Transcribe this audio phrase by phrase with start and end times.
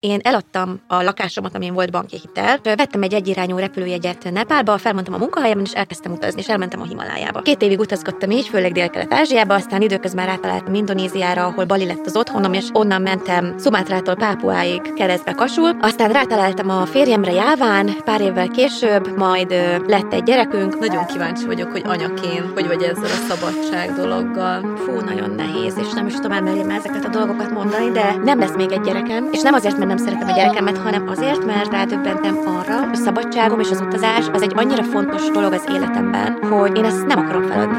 [0.00, 5.18] Én eladtam a lakásomat, amin volt banki hitel, vettem egy egyirányú repülőjegyet Nepálba, felmondtam a
[5.18, 7.40] munkahelyemen, és elkezdtem utazni, és elmentem a Himalájába.
[7.40, 12.52] Két évig utazgattam így, főleg Dél-Kelet-Ázsiába, aztán időközben rátaláltam Indonéziára, ahol Bali lett az otthonom,
[12.52, 15.76] és onnan mentem Szumátrától Pápuáig keresztbe kasul.
[15.80, 19.50] Aztán rátaláltam a férjemre Jáván, pár évvel később, majd
[19.86, 20.78] lett egy gyerekünk.
[20.78, 24.76] Nagyon kíváncsi vagyok, hogy anyaként, hogy vagy ezzel a szabadság dologgal.
[24.76, 28.56] Fú, nagyon nehéz, és nem is tudom elmerni ezeket a dolgokat mondani, de nem lesz
[28.56, 32.38] még egy gyerekem, és nem azért, mert nem szeretem a gyerekemet, hanem azért, mert rádöbbentem
[32.46, 36.84] arra, a szabadságom és az utazás az egy annyira fontos dolog az életemben, hogy én
[36.84, 37.78] ezt nem akarom feladni.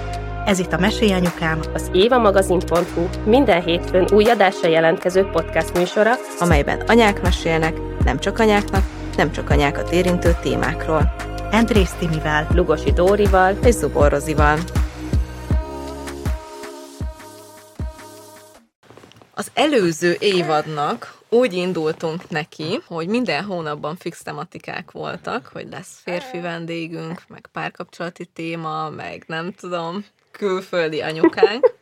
[0.45, 7.21] Ez itt a Mesélyanyukám, Az évamagazin.hu minden hétfőn új adásra jelentkező podcast műsora, amelyben anyák
[7.21, 8.83] mesélnek, nem csak anyáknak,
[9.15, 11.13] nem csak anyákat érintő témákról.
[11.51, 12.47] Andrész Timivel.
[12.53, 14.57] Lugosi Dórival, És Zubor Rozival.
[19.33, 26.39] Az előző évadnak úgy indultunk neki, hogy minden hónapban fix tematikák voltak, hogy lesz férfi
[26.39, 31.73] vendégünk, meg párkapcsolati téma, meg nem tudom, külföldi anyukánk.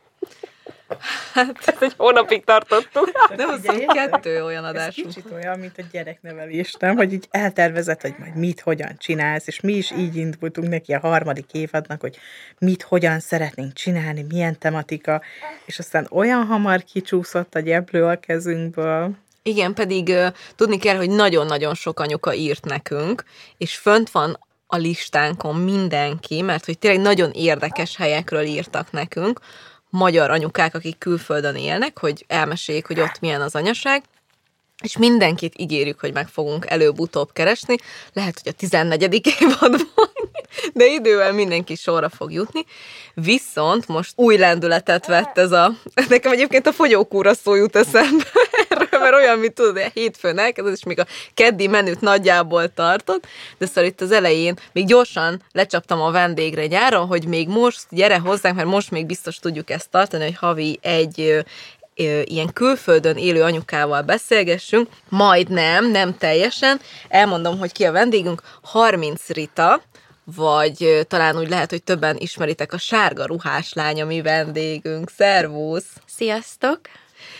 [1.33, 3.11] Hát, egy hónapig tartottuk.
[3.35, 5.07] de hozzám kettő olyan Ez adásunk.
[5.07, 6.95] kicsit olyan, mint a gyereknevelés, nem?
[6.95, 10.99] Hogy így eltervezett, hogy majd mit, hogyan csinálsz, és mi is így indultunk neki a
[10.99, 12.17] harmadik évadnak, hogy
[12.59, 15.21] mit, hogyan szeretnénk csinálni, milyen tematika,
[15.65, 19.11] és aztán olyan hamar kicsúszott a gyeplő a kezünkből.
[19.43, 23.23] Igen, pedig ö, tudni kell, hogy nagyon-nagyon sok anyuka írt nekünk,
[23.57, 24.39] és fönt van
[24.71, 29.39] a listánkon mindenki, mert hogy tényleg nagyon érdekes helyekről írtak nekünk,
[29.89, 34.03] magyar anyukák, akik külföldön élnek, hogy elmeséljék, hogy ott milyen az anyaság,
[34.83, 37.75] és mindenkit ígérjük, hogy meg fogunk előbb-utóbb keresni,
[38.13, 39.21] lehet, hogy a 14.
[39.39, 40.09] évadban,
[40.73, 42.65] de idővel mindenki sorra fog jutni.
[43.13, 45.73] Viszont most új lendületet vett ez a...
[46.09, 48.25] Nekem egyébként a fogyókúra szó jut eszembe
[48.69, 53.27] erről, mert olyan, mint tudod, hogy hétfőn elkezdett, és még a keddi menüt nagyjából tartott,
[53.57, 58.17] de szóval itt az elején még gyorsan lecsaptam a vendégre nyáron, hogy még most gyere
[58.17, 61.43] hozzánk, mert most még biztos tudjuk ezt tartani, hogy havi egy
[62.23, 66.79] ilyen külföldön élő anyukával beszélgessünk, majd nem, nem teljesen.
[67.07, 69.81] Elmondom, hogy ki a vendégünk, 30 Rita,
[70.35, 75.09] vagy talán úgy lehet, hogy többen ismeritek a sárga ruhás lány, ami vendégünk.
[75.09, 75.87] Szervusz!
[76.05, 76.79] Sziasztok!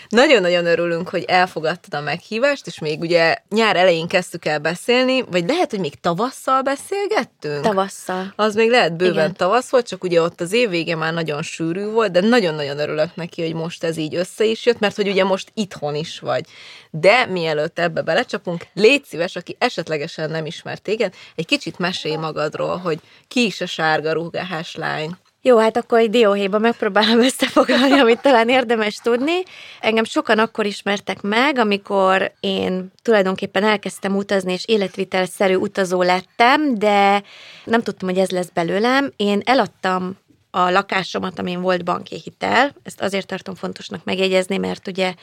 [0.10, 5.48] Nagyon-nagyon örülünk, hogy elfogadtad a meghívást, és még ugye nyár elején kezdtük el beszélni, vagy
[5.48, 7.62] lehet, hogy még tavasszal beszélgettünk?
[7.62, 8.34] Tavasszal.
[8.36, 9.34] Az még lehet bőven Igen.
[9.34, 13.16] Tavasz volt, csak ugye ott az év vége már nagyon sűrű volt, de nagyon-nagyon örülök
[13.16, 16.46] neki, hogy most ez így össze is jött, mert hogy ugye most itthon is vagy.
[16.92, 22.78] De mielőtt ebbe belecsapunk, légy szíves, aki esetlegesen nem ismer téged, egy kicsit mesélj magadról,
[22.78, 25.18] hogy ki is a sárga rúgás lány.
[25.42, 29.44] Jó, hát akkor egy dióhéjba megpróbálom összefoglalni, amit talán érdemes tudni.
[29.80, 37.24] Engem sokan akkor ismertek meg, amikor én tulajdonképpen elkezdtem utazni, és életvitelszerű utazó lettem, de
[37.64, 39.12] nem tudtam, hogy ez lesz belőlem.
[39.16, 40.18] Én eladtam
[40.52, 42.76] a lakásomat, amin volt banki hitel.
[42.84, 45.14] Ezt azért tartom fontosnak megjegyezni, mert ugye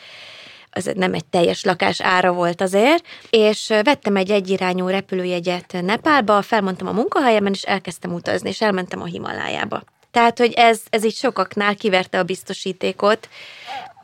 [0.71, 6.87] az nem egy teljes lakás ára volt azért, és vettem egy egyirányú repülőjegyet Nepálba, felmondtam
[6.87, 9.83] a munkahelyemen, és elkezdtem utazni, és elmentem a Himalájába.
[10.17, 13.29] Tehát, hogy ez, ez így sokaknál kiverte a biztosítékot.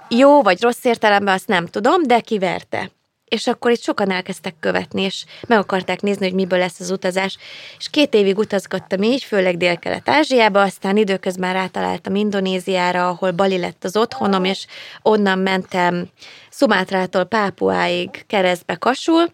[0.08, 2.90] Jó vagy rossz értelemben, azt nem tudom, de kiverte.
[3.24, 7.36] És akkor itt sokan elkezdtek követni, és meg akarták nézni, hogy miből lesz az utazás.
[7.78, 13.96] És két évig utazgattam így, főleg Dél-Kelet-Ázsiába, aztán időközben rátaláltam Indonéziára, ahol Bali lett az
[13.96, 14.66] otthonom, és
[15.02, 16.08] onnan mentem
[16.50, 19.32] Szumátrától Pápuáig keresztbe kasul,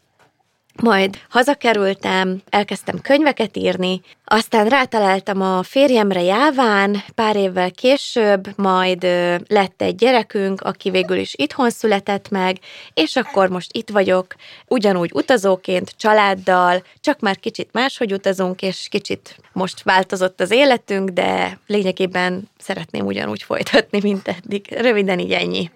[0.82, 9.02] majd hazakerültem, elkezdtem könyveket írni, aztán rátaláltam a férjemre Jáván, pár évvel később, majd
[9.46, 12.58] lett egy gyerekünk, aki végül is itthon született meg,
[12.94, 14.34] és akkor most itt vagyok,
[14.66, 21.58] ugyanúgy utazóként, családdal, csak már kicsit máshogy utazunk, és kicsit most változott az életünk, de
[21.66, 24.66] lényegében szeretném ugyanúgy folytatni, mint eddig.
[24.70, 25.70] Röviden így ennyi.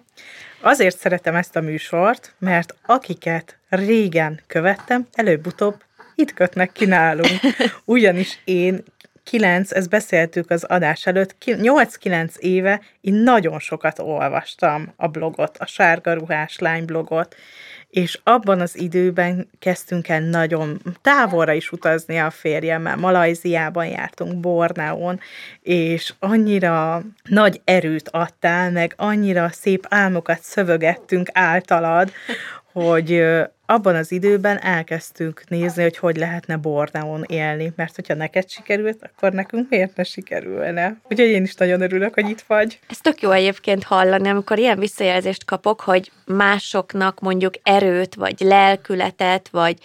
[0.65, 5.83] Azért szeretem ezt a műsort, mert akiket régen követtem, előbb-utóbb
[6.15, 7.41] itt kötnek ki nálunk.
[7.85, 8.83] Ugyanis én
[9.25, 15.67] kilenc, ezt beszéltük az adás előtt, 8-9 éve én nagyon sokat olvastam a blogot, a
[15.67, 17.37] sárga ruhás lány blogot,
[17.93, 22.97] és abban az időben kezdtünk el nagyon távolra is utazni a férjemmel.
[22.97, 25.21] Malajziában jártunk, Borneón,
[25.63, 32.13] és annyira nagy erőt adtál, meg annyira szép álmokat szövögettünk általad,
[32.73, 33.25] hogy
[33.73, 39.33] abban az időben elkezdtünk nézni, hogy hogy lehetne Borneón élni, mert hogyha neked sikerült, akkor
[39.33, 40.97] nekünk miért ne sikerülne?
[41.11, 42.79] Úgyhogy én is nagyon örülök, hogy itt vagy.
[42.89, 49.49] Ez tök jó egyébként hallani, amikor ilyen visszajelzést kapok, hogy másoknak mondjuk erőt, vagy lelkületet,
[49.49, 49.79] vagy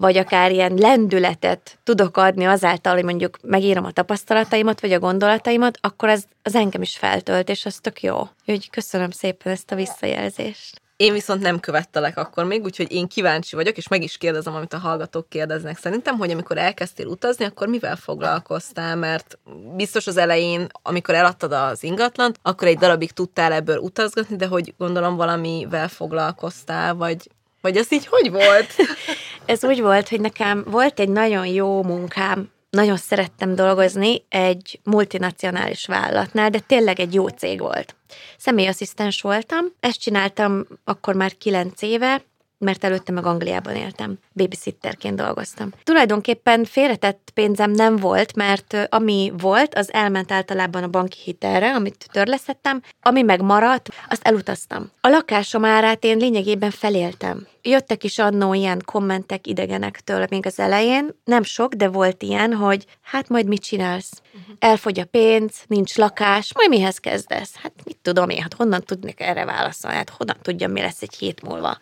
[0.00, 5.78] vagy akár ilyen lendületet tudok adni azáltal, hogy mondjuk megírom a tapasztalataimat, vagy a gondolataimat,
[5.80, 8.18] akkor ez az engem is feltölt, és az tök jó.
[8.18, 10.80] Úgyhogy köszönöm szépen ezt a visszajelzést.
[10.98, 14.72] Én viszont nem követtelek akkor még, úgyhogy én kíváncsi vagyok, és meg is kérdezem, amit
[14.72, 15.78] a hallgatók kérdeznek.
[15.78, 18.96] Szerintem, hogy amikor elkezdtél utazni, akkor mivel foglalkoztál?
[18.96, 19.38] Mert
[19.76, 24.74] biztos az elején, amikor eladtad az ingatlant, akkor egy darabig tudtál ebből utazgatni, de hogy
[24.78, 27.30] gondolom valamivel foglalkoztál, vagy
[27.60, 28.74] vagy ez így hogy volt?
[29.44, 35.86] ez úgy volt, hogy nekem volt egy nagyon jó munkám, nagyon szerettem dolgozni egy multinacionális
[35.86, 37.96] vállalatnál, de tényleg egy jó cég volt.
[38.36, 42.22] Személyasszisztens voltam, ezt csináltam akkor már kilenc éve,
[42.58, 44.18] mert előtte meg Angliában éltem.
[44.32, 45.70] Babysitterként dolgoztam.
[45.84, 52.06] Tulajdonképpen félretett pénzem nem volt, mert ami volt, az elment általában a banki hitelre, amit
[52.12, 54.90] törlesztettem, ami meg maradt, azt elutaztam.
[55.00, 57.46] A lakásom árát én lényegében feléltem.
[57.62, 62.84] Jöttek is annó ilyen kommentek idegenektől még az elején, nem sok, de volt ilyen, hogy
[63.02, 64.22] hát majd mit csinálsz?
[64.26, 64.56] Uh-huh.
[64.58, 67.56] Elfogy a pénz, nincs lakás, majd mihez kezdesz?
[67.62, 69.96] Hát mit tudom én, hát honnan tudnék erre válaszolni?
[69.96, 71.76] Hát honnan tudjam, mi lesz egy hét múlva?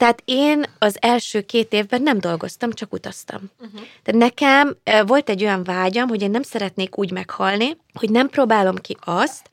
[0.00, 3.40] Tehát én az első két évben nem dolgoztam, csak utaztam.
[3.60, 3.80] Uh-huh.
[4.02, 4.76] Tehát nekem
[5.06, 9.50] volt egy olyan vágyam, hogy én nem szeretnék úgy meghalni, hogy nem próbálom ki azt,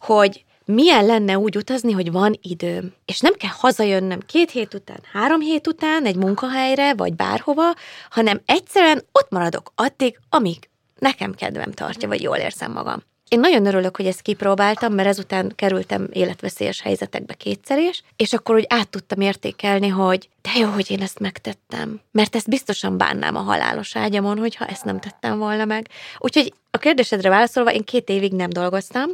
[0.00, 2.94] hogy milyen lenne úgy utazni, hogy van időm.
[3.04, 7.74] És nem kell hazajönnöm két hét után, három hét után egy munkahelyre, vagy bárhova,
[8.10, 10.68] hanem egyszerűen ott maradok addig, amíg
[10.98, 13.02] nekem kedvem tartja, vagy jól érzem magam.
[13.30, 18.54] Én nagyon örülök, hogy ezt kipróbáltam, mert ezután kerültem életveszélyes helyzetekbe kétszer is, és akkor
[18.54, 22.00] úgy át tudtam értékelni, hogy de jó, hogy én ezt megtettem.
[22.10, 25.88] Mert ezt biztosan bánnám a halálos ágyamon, hogyha ezt nem tettem volna meg.
[26.18, 29.10] Úgyhogy a kérdésedre válaszolva, én két évig nem dolgoztam,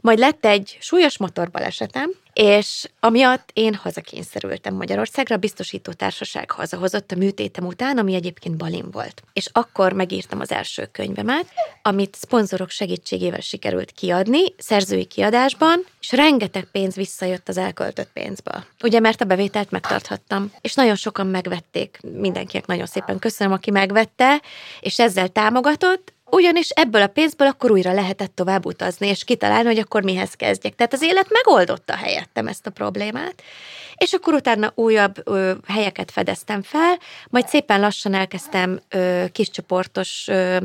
[0.00, 7.16] majd lett egy súlyos motorbalesetem, és amiatt én hazakényszerültem Magyarországra, a biztosító társaság hazahozott a
[7.16, 9.22] műtétem után, ami egyébként Balin volt.
[9.32, 11.46] És akkor megírtam az első könyvemet,
[11.86, 18.64] amit szponzorok segítségével sikerült kiadni, szerzői kiadásban, és rengeteg pénz visszajött az elköltött pénzből.
[18.82, 21.98] Ugye, mert a bevételt megtarthattam, és nagyon sokan megvették.
[22.12, 24.42] Mindenkinek nagyon szépen köszönöm, aki megvette,
[24.80, 29.78] és ezzel támogatott, ugyanis ebből a pénzből akkor újra lehetett tovább utazni, és kitalálni, hogy
[29.78, 30.74] akkor mihez kezdjek.
[30.74, 33.42] Tehát az élet megoldotta helyettem ezt a problémát,
[33.96, 36.98] és akkor utána újabb ö, helyeket fedeztem fel,
[37.30, 40.56] majd szépen lassan elkezdtem ö, kiscsoportos ö,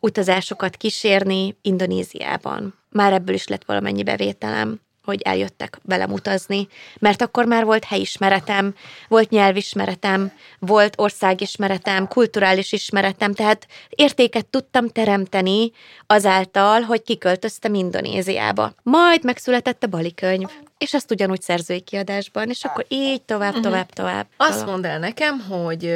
[0.00, 2.74] utazásokat kísérni Indonéziában.
[2.90, 6.68] Már ebből is lett valamennyi bevételem hogy eljöttek velem utazni,
[6.98, 8.74] mert akkor már volt helyismeretem,
[9.08, 15.72] volt nyelvismeretem, volt országismeretem, kulturális ismeretem, tehát értéket tudtam teremteni
[16.06, 18.72] azáltal, hogy kiköltöztem Indonéziába.
[18.82, 20.48] Majd megszületett a Bali könyv
[20.84, 23.64] és azt ugyanúgy szerzői kiadásban, és akkor így tovább, uh-huh.
[23.64, 24.26] tovább, tovább.
[24.36, 25.94] Azt mondd el nekem, hogy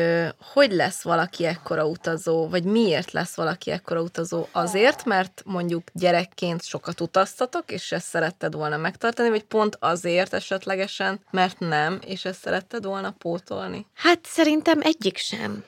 [0.53, 4.47] hogy lesz valaki ekkora utazó, vagy miért lesz valaki ekkora utazó?
[4.53, 11.21] Azért, mert mondjuk gyerekként sokat utaztatok, és ezt szeretted volna megtartani, vagy pont azért esetlegesen,
[11.31, 13.87] mert nem, és ezt szeretted volna pótolni?
[13.95, 15.65] Hát szerintem egyik sem.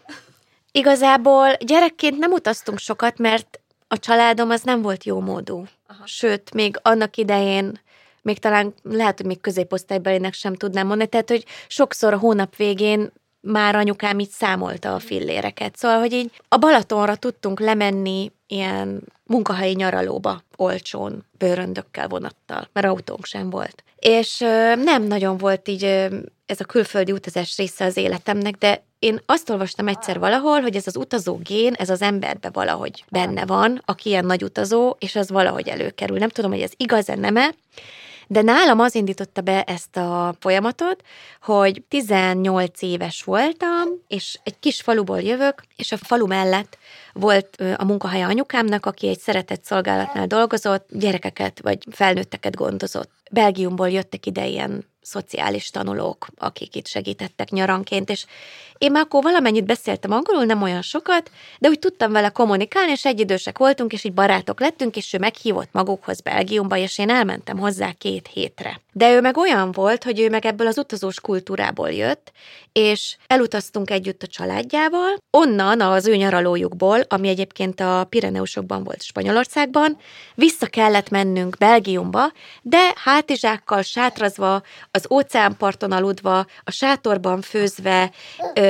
[0.72, 5.64] Igazából gyerekként nem utaztunk sokat, mert a családom az nem volt jó módú.
[5.86, 6.06] Aha.
[6.06, 7.80] Sőt, még annak idején
[8.22, 13.12] még talán lehet, hogy még középosztálybelinek sem tudnám mondani, tehát hogy sokszor a hónap végén
[13.40, 15.76] már anyukám így számolta a filléreket.
[15.76, 23.24] Szóval, hogy így a Balatonra tudtunk lemenni ilyen munkahelyi nyaralóba, olcsón, bőröndökkel, vonattal, mert autónk
[23.24, 23.84] sem volt.
[23.98, 26.06] És ö, nem nagyon volt így ö,
[26.46, 30.86] ez a külföldi utazás része az életemnek, de én azt olvastam egyszer valahol, hogy ez
[30.86, 35.30] az utazó gén, ez az emberbe valahogy benne van, aki ilyen nagy utazó, és az
[35.30, 36.18] valahogy előkerül.
[36.18, 37.54] Nem tudom, hogy ez igaz-e, nem-e,
[38.32, 41.02] de nálam az indította be ezt a folyamatot,
[41.42, 46.78] hogy 18 éves voltam, és egy kis faluból jövök, és a falu mellett
[47.12, 53.19] volt a munkahelye anyukámnak, aki egy szeretett szolgálatnál dolgozott, gyerekeket vagy felnőtteket gondozott.
[53.30, 58.24] Belgiumból jöttek ide ilyen szociális tanulók, akik itt segítettek nyaranként, és
[58.78, 63.04] én már akkor valamennyit beszéltem angolul, nem olyan sokat, de úgy tudtam vele kommunikálni, és
[63.04, 67.92] egyidősek voltunk, és így barátok lettünk, és ő meghívott magukhoz Belgiumba, és én elmentem hozzá
[67.98, 68.80] két hétre.
[68.92, 72.32] De ő meg olyan volt, hogy ő meg ebből az utazós kultúrából jött,
[72.72, 79.96] és elutaztunk együtt a családjával, onnan az ő nyaralójukból, ami egyébként a Pireneusokban volt Spanyolországban,
[80.34, 82.32] vissza kellett mennünk Belgiumba,
[82.62, 88.10] de hátizsákkal sátrazva, az óceánparton aludva, a sátorban főzve,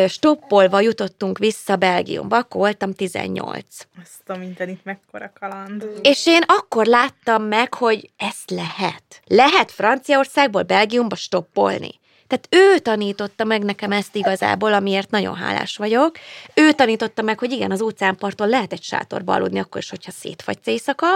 [0.08, 3.64] stoppolva jutottunk vissza Belgiumba, akkor voltam 18.
[4.02, 6.00] Azt a mindenit mekkora kaland.
[6.02, 9.22] És én akkor láttam meg, hogy ezt lehet.
[9.26, 11.98] Lehet Franciaországból Belgiumba stoppolni.
[12.26, 16.18] Tehát ő tanította meg nekem ezt igazából, amiért nagyon hálás vagyok.
[16.54, 20.66] Ő tanította meg, hogy igen, az óceánparton lehet egy sátorba aludni, akkor is, hogyha szétfagysz
[20.66, 21.06] éjszaka.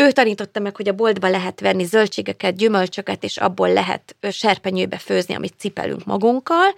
[0.00, 5.34] Ő tanította meg, hogy a boltba lehet venni zöldségeket, gyümölcsöket, és abból lehet serpenyőbe főzni,
[5.34, 6.74] amit cipelünk magunkkal.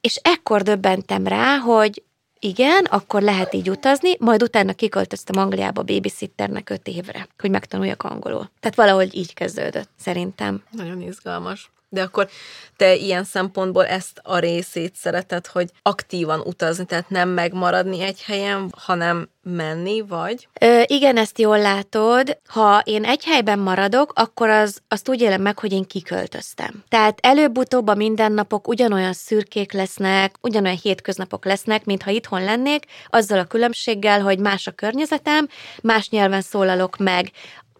[0.00, 2.02] És ekkor döbbentem rá, hogy
[2.38, 8.50] igen, akkor lehet így utazni, majd utána kiköltöztem Angliába babysitternek öt évre, hogy megtanuljak angolul.
[8.60, 10.62] Tehát valahogy így kezdődött, szerintem.
[10.70, 11.70] Nagyon izgalmas.
[11.94, 12.28] De akkor
[12.76, 18.72] te ilyen szempontból ezt a részét szereted, hogy aktívan utazni, tehát nem megmaradni egy helyen,
[18.76, 20.48] hanem menni, vagy?
[20.60, 22.38] Ö, igen, ezt jól látod.
[22.48, 26.84] Ha én egy helyben maradok, akkor az, azt úgy élem meg, hogy én kiköltöztem.
[26.88, 33.44] Tehát előbb-utóbb a mindennapok ugyanolyan szürkék lesznek, ugyanolyan hétköznapok lesznek, mintha itthon lennék, azzal a
[33.44, 35.48] különbséggel, hogy más a környezetem,
[35.82, 37.30] más nyelven szólalok meg.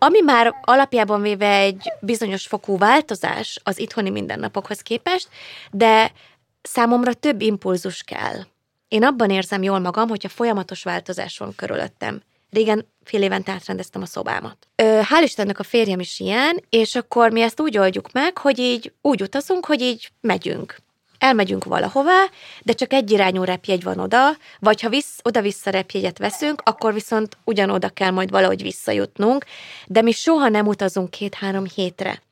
[0.05, 5.29] Ami már alapjában véve egy bizonyos fokú változás az itthoni mindennapokhoz képest,
[5.71, 6.13] de
[6.63, 8.37] számomra több impulzus kell.
[8.89, 12.23] Én abban érzem jól magam, hogyha folyamatos változás van körülöttem.
[12.51, 14.57] Régen fél évente átrendeztem a szobámat.
[14.77, 18.59] Ö, hál' Istennek a férjem is ilyen, és akkor mi ezt úgy oldjuk meg, hogy
[18.59, 20.77] így úgy utazunk, hogy így megyünk
[21.19, 22.25] elmegyünk valahová,
[22.63, 27.37] de csak egy irányú repjegy van oda, vagy ha vissz, oda-vissza repjegyet veszünk, akkor viszont
[27.45, 29.45] ugyanoda kell majd valahogy visszajutnunk,
[29.87, 32.24] de mi soha nem utazunk két-három hétre.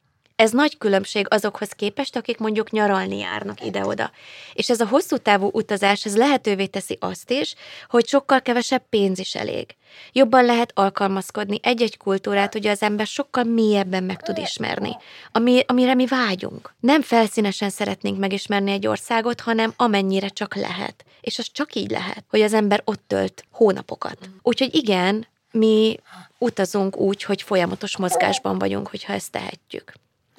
[0.42, 4.10] Ez nagy különbség azokhoz képest, akik mondjuk nyaralni járnak ide-oda.
[4.52, 7.54] És ez a hosszú távú utazás, ez lehetővé teszi azt is,
[7.88, 9.76] hogy sokkal kevesebb pénz is elég.
[10.12, 14.96] Jobban lehet alkalmazkodni egy-egy kultúrát, hogy az ember sokkal mélyebben meg tud ismerni,
[15.32, 16.74] ami, amire mi vágyunk.
[16.80, 21.04] Nem felszínesen szeretnénk megismerni egy országot, hanem amennyire csak lehet.
[21.20, 24.18] És az csak így lehet, hogy az ember ott tölt hónapokat.
[24.42, 25.96] Úgyhogy igen, mi
[26.38, 29.92] utazunk úgy, hogy folyamatos mozgásban vagyunk, hogyha ezt tehetjük.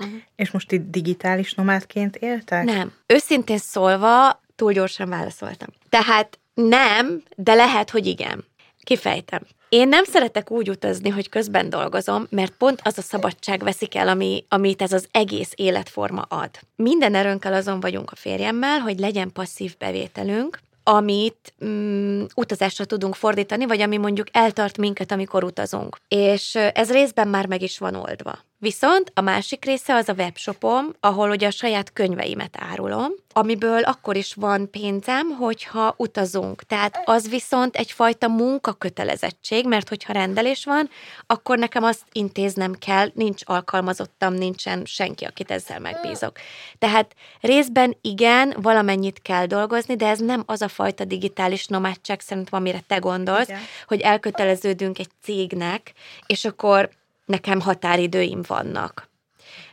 [0.03, 0.21] Uh-huh.
[0.35, 2.63] És most itt digitális nomádként éltek?
[2.63, 2.93] Nem.
[3.05, 5.67] Őszintén szólva, túl gyorsan válaszoltam.
[5.89, 8.45] Tehát nem, de lehet, hogy igen.
[8.83, 9.41] Kifejtem.
[9.69, 14.07] Én nem szeretek úgy utazni, hogy közben dolgozom, mert pont az a szabadság veszik el,
[14.07, 16.49] ami, amit ez az egész életforma ad.
[16.75, 23.65] Minden erőnkkel azon vagyunk a férjemmel, hogy legyen passzív bevételünk, amit mm, utazásra tudunk fordítani,
[23.65, 25.97] vagy ami mondjuk eltart minket, amikor utazunk.
[26.07, 28.39] És ez részben már meg is van oldva.
[28.63, 34.15] Viszont a másik része az a webshopom, ahol ugye a saját könyveimet árulom, amiből akkor
[34.15, 36.63] is van pénzem, hogyha utazunk.
[36.63, 40.89] Tehát az viszont egyfajta munkakötelezettség, mert hogyha rendelés van,
[41.25, 46.37] akkor nekem azt intéznem kell, nincs alkalmazottam, nincsen senki, akit ezzel megbízok.
[46.79, 52.59] Tehát részben igen, valamennyit kell dolgozni, de ez nem az a fajta digitális nomádság szerintem,
[52.59, 53.61] amire te gondolsz, igen.
[53.87, 55.93] hogy elköteleződünk egy cégnek,
[56.25, 56.89] és akkor
[57.25, 59.11] nekem határidőim vannak.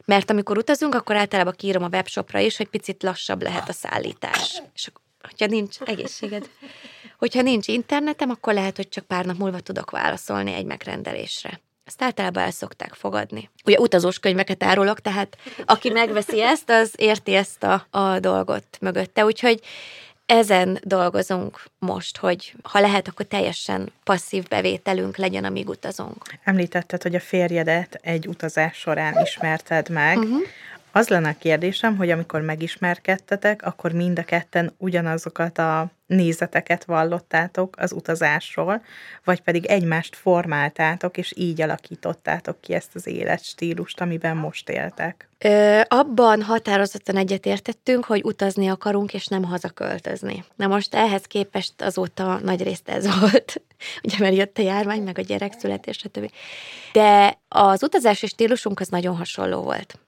[0.04, 4.62] Mert amikor utazunk, akkor általában kiírom a webshopra is, hogy picit lassabb lehet a szállítás.
[4.75, 4.90] És
[5.21, 6.50] hogyha nincs egészséged,
[7.19, 11.61] hogyha nincs internetem, akkor lehet, hogy csak pár nap múlva tudok válaszolni egy megrendelésre.
[11.85, 13.50] Ezt általában el szokták fogadni.
[13.64, 19.25] Ugye utazós könyveket árulok, tehát aki megveszi ezt, az érti ezt a, a dolgot mögötte.
[19.25, 19.61] Úgyhogy
[20.30, 26.22] ezen dolgozunk most, hogy ha lehet, akkor teljesen passzív bevételünk legyen, amíg utazunk.
[26.44, 30.18] Említetted, hogy a férjedet egy utazás során ismerted meg.
[30.18, 30.40] Uh-huh.
[30.92, 37.75] Az lenne a kérdésem, hogy amikor megismerkedtetek, akkor mind a ketten ugyanazokat a nézeteket vallottátok
[37.78, 38.82] az utazásról,
[39.25, 45.28] vagy pedig egymást formáltátok, és így alakítottátok ki ezt az életstílust, amiben most éltek?
[45.38, 50.44] Ö, abban határozottan egyetértettünk, hogy utazni akarunk, és nem hazaköltözni.
[50.56, 53.62] Na most ehhez képest azóta nagy részt ez volt,
[54.04, 56.30] ugye mert jött a járvány, meg a gyerekszületés, stb.
[56.92, 59.99] De az utazási stílusunk az nagyon hasonló volt.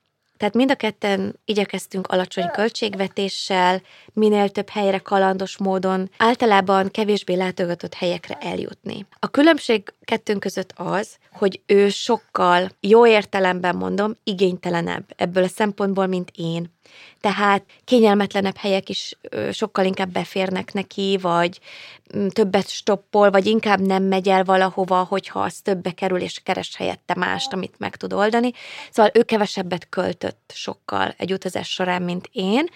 [0.43, 3.83] Tehát mind a ketten igyekeztünk alacsony költségvetéssel,
[4.13, 9.07] minél több helyre kalandos módon, általában kevésbé látogatott helyekre eljutni.
[9.19, 16.07] A különbség kettőnk között az, hogy ő sokkal, jó értelemben mondom, igénytelenebb ebből a szempontból,
[16.07, 16.71] mint én.
[17.21, 19.19] Tehát kényelmetlenebb helyek is
[19.53, 21.61] sokkal inkább beférnek neki, vagy
[22.17, 26.77] mm, többet stoppol, vagy inkább nem megy el valahova, hogyha az többe kerül, és keres
[26.77, 28.51] helyette mást, amit meg tud oldani.
[28.91, 32.69] Szóval ő kevesebbet költött sokkal egy utazás során, mint én,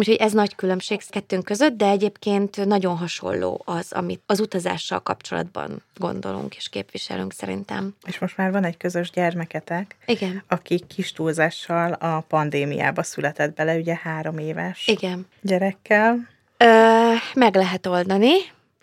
[0.00, 5.82] Úgyhogy ez nagy különbség kettőnk között, de egyébként nagyon hasonló az, amit az utazással kapcsolatban
[5.96, 7.94] gondolunk és képviselünk szerintem.
[8.06, 10.42] És most már van egy közös gyermeketek, Igen.
[10.48, 15.26] aki kis túlzással a pandémiába született bele, ugye három éves Igen.
[15.40, 16.28] gyerekkel.
[16.56, 18.32] Ö, meg lehet oldani,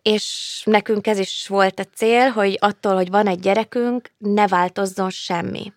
[0.01, 5.09] és nekünk ez is volt a cél, hogy attól, hogy van egy gyerekünk, ne változzon
[5.09, 5.73] semmi.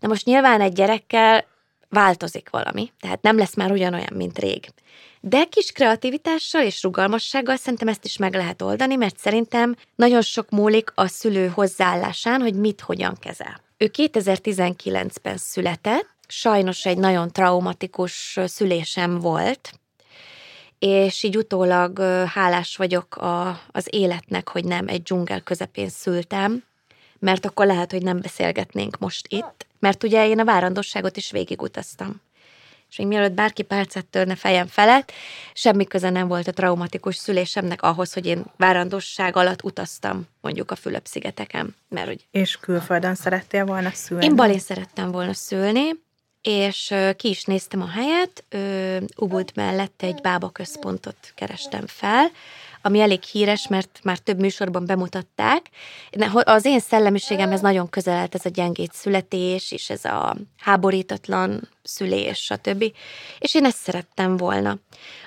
[0.00, 1.44] De most nyilván egy gyerekkel
[1.88, 4.68] változik valami, tehát nem lesz már ugyanolyan, mint rég.
[5.20, 10.50] De kis kreativitással és rugalmassággal szerintem ezt is meg lehet oldani, mert szerintem nagyon sok
[10.50, 13.60] múlik a szülő hozzáállásán, hogy mit hogyan kezel.
[13.76, 19.72] Ő 2019-ben született, sajnos egy nagyon traumatikus szülésem volt,
[20.78, 26.64] és így utólag hálás vagyok a, az életnek, hogy nem egy dzsungel közepén szültem,
[27.18, 32.20] mert akkor lehet, hogy nem beszélgetnénk most itt, mert ugye én a várandosságot is végigutaztam.
[32.90, 35.12] És még mielőtt bárki pálcát törne fejem felett,
[35.52, 40.76] semmi köze nem volt a traumatikus szülésemnek ahhoz, hogy én várandosság alatt utaztam mondjuk a
[40.76, 41.76] Fülöp-szigeteken.
[41.88, 44.24] Mert, hogy és külföldön szerettél volna szülni?
[44.24, 45.90] Én Balén szerettem volna szülni,
[46.42, 48.44] és ki is néztem a helyet,
[49.16, 52.30] Ubud mellett egy bába központot kerestem fel,
[52.82, 55.70] ami elég híres, mert már több műsorban bemutatták.
[56.32, 62.38] Az én szellemiségemhez nagyon közel állt ez a gyengét születés, és ez a háborítatlan szülés,
[62.38, 62.84] stb.
[63.38, 64.76] És én ezt szerettem volna.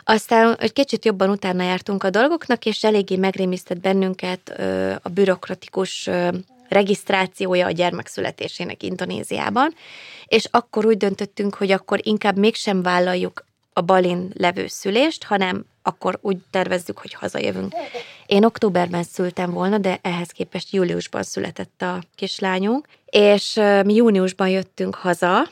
[0.03, 4.49] Aztán egy kicsit jobban utána jártunk a dolgoknak, és eléggé megrémisztett bennünket
[5.01, 6.09] a bürokratikus
[6.69, 9.73] regisztrációja a gyermek születésének Indonéziában,
[10.25, 16.19] és akkor úgy döntöttünk, hogy akkor inkább mégsem vállaljuk a balin levő szülést, hanem akkor
[16.21, 17.73] úgy tervezzük, hogy hazajövünk.
[18.25, 23.53] Én októberben szültem volna, de ehhez képest júliusban született a kislányunk, és
[23.85, 25.47] mi júniusban jöttünk haza,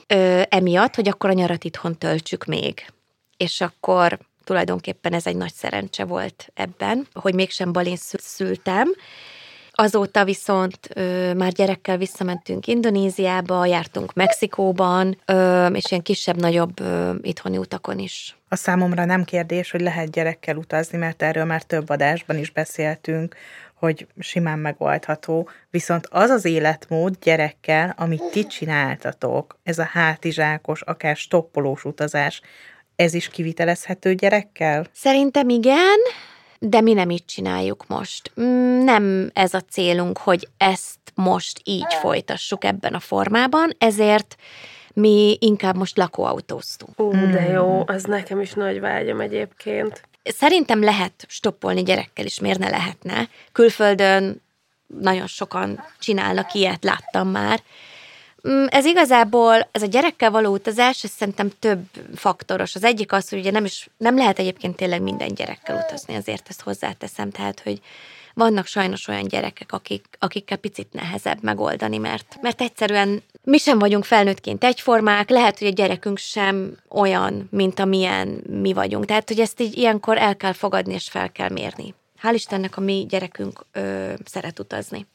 [0.49, 2.85] emiatt, hogy akkor a nyarat itthon töltsük még.
[3.37, 8.91] És akkor tulajdonképpen ez egy nagy szerencse volt ebben, hogy mégsem balén szültem,
[9.81, 17.57] Azóta viszont ö, már gyerekkel visszamentünk Indonéziába, jártunk Mexikóban, ö, és ilyen kisebb-nagyobb ö, itthoni
[17.57, 18.37] utakon is.
[18.49, 23.35] A számomra nem kérdés, hogy lehet gyerekkel utazni, mert erről már több adásban is beszéltünk,
[23.73, 31.15] hogy simán megoldható, viszont az az életmód gyerekkel, amit ti csináltatok, ez a hátizsákos, akár
[31.15, 32.41] stoppolós utazás,
[32.95, 34.85] ez is kivitelezhető gyerekkel?
[34.93, 35.97] Szerintem igen,
[36.59, 38.31] de mi nem így csináljuk most.
[38.41, 44.35] Mm, nem ez a célunk, hogy ezt most így folytassuk ebben a formában, ezért
[44.93, 46.99] mi inkább most lakóautóztunk.
[46.99, 50.01] Ú, de jó, az nekem is nagy vágyam egyébként.
[50.23, 53.29] Szerintem lehet stoppolni gyerekkel is, miért ne lehetne.
[53.51, 54.41] Külföldön
[54.87, 57.59] nagyon sokan csinálnak ilyet, láttam már,
[58.67, 61.83] ez igazából, ez a gyerekkel való utazás, ez szerintem több
[62.15, 62.75] faktoros.
[62.75, 66.49] Az egyik az, hogy ugye nem, is, nem lehet egyébként tényleg minden gyerekkel utazni, azért
[66.49, 67.81] ezt hozzáteszem, tehát, hogy
[68.33, 74.05] vannak sajnos olyan gyerekek, akik, akikkel picit nehezebb megoldani, mert, mert egyszerűen mi sem vagyunk
[74.05, 79.05] felnőttként egyformák, lehet, hogy a gyerekünk sem olyan, mint amilyen mi vagyunk.
[79.05, 81.93] Tehát, hogy ezt így ilyenkor el kell fogadni és fel kell mérni.
[82.21, 85.07] Hál' Istennek a mi gyerekünk ö, szeret utazni.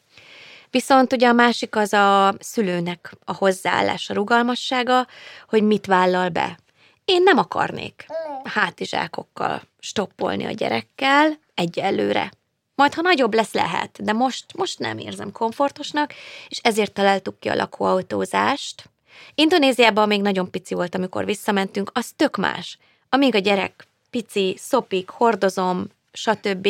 [0.75, 5.07] Viszont ugye a másik az a szülőnek a hozzáállás, a rugalmassága,
[5.49, 6.59] hogy mit vállal be.
[7.05, 8.07] Én nem akarnék
[8.45, 12.33] hátizsákokkal stoppolni a gyerekkel egyelőre.
[12.75, 16.13] Majd, ha nagyobb lesz, lehet, de most, most nem érzem komfortosnak,
[16.49, 18.91] és ezért találtuk ki a lakóautózást.
[19.35, 22.79] Indonéziában még nagyon pici volt, amikor visszamentünk, az tök más.
[23.09, 26.69] Amíg a gyerek pici, szopik, hordozom, stb.,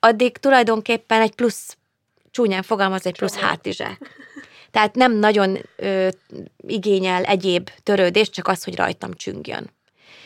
[0.00, 1.76] addig tulajdonképpen egy plusz
[2.34, 3.98] csúnyán fogalmaz, egy plusz hátizsák.
[4.70, 6.08] Tehát nem nagyon ö,
[6.66, 9.70] igényel egyéb törődést, csak az, hogy rajtam csüngjön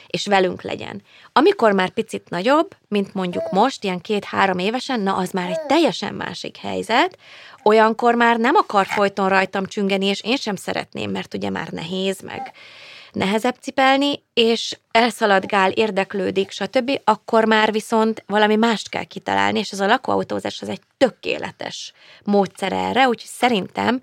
[0.09, 1.03] és velünk legyen.
[1.33, 6.15] Amikor már picit nagyobb, mint mondjuk most, ilyen két-három évesen, na az már egy teljesen
[6.15, 7.19] másik helyzet,
[7.63, 12.21] olyankor már nem akar folyton rajtam csüngeni, és én sem szeretném, mert ugye már nehéz,
[12.21, 12.53] meg
[13.13, 19.81] nehezebb cipelni, és elszaladgál, érdeklődik, stb., akkor már viszont valami mást kell kitalálni, és ez
[19.81, 21.93] a lakóautózás az egy tökéletes
[22.25, 24.01] módszer erre, úgyhogy szerintem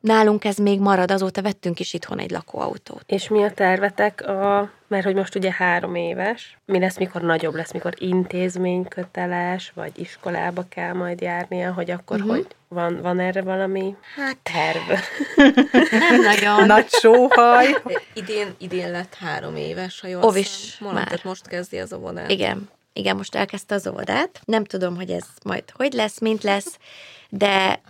[0.00, 3.02] Nálunk ez még marad, azóta vettünk is itthon egy lakóautót.
[3.06, 7.54] És mi a tervetek, a, mert hogy most ugye három éves, mi lesz, mikor nagyobb
[7.54, 12.34] lesz, mikor intézményköteles, vagy iskolába kell majd járnia, hogy akkor uh-huh.
[12.34, 15.00] hogy van, van erre valami hát, terv?
[16.08, 16.66] Nem nagyon.
[16.66, 17.82] Nagy sóhaj.
[18.14, 21.08] Idén, idén lett három éves, ha jól Ovis Mondom, már.
[21.08, 22.30] tehát most kezdi az óvodát.
[22.30, 22.68] Igen.
[22.92, 24.40] Igen, most elkezdte az óvodát.
[24.44, 26.78] Nem tudom, hogy ez majd hogy lesz, mint lesz,
[27.28, 27.80] de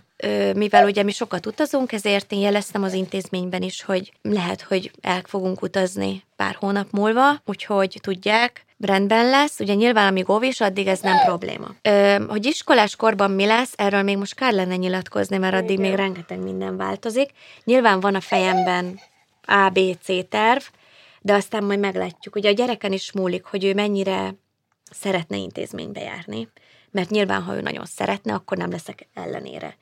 [0.55, 5.21] mivel ugye mi sokat utazunk, ezért én jeleztem az intézményben is, hogy lehet, hogy el
[5.25, 9.59] fogunk utazni pár hónap múlva, úgyhogy tudják, rendben lesz.
[9.59, 11.67] Ugye nyilván, amíg óvis, addig ez nem probléma.
[11.81, 15.93] Ö, hogy iskolás korban mi lesz, erről még most kár lenne nyilatkozni, mert addig még
[15.93, 17.29] rengeteg minden változik.
[17.63, 18.99] Nyilván van a fejemben
[19.45, 20.61] A, B, C terv,
[21.21, 22.35] de aztán majd meglátjuk.
[22.35, 24.35] Ugye a gyereken is múlik, hogy ő mennyire
[24.91, 26.47] szeretne intézménybe járni,
[26.91, 29.77] mert nyilván, ha ő nagyon szeretne, akkor nem leszek ellenére.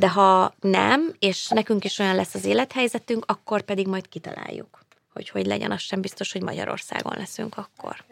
[0.00, 4.78] De ha nem, és nekünk is olyan lesz az élethelyzetünk, akkor pedig majd kitaláljuk,
[5.12, 8.04] hogy hogy legyen, az sem biztos, hogy Magyarországon leszünk akkor.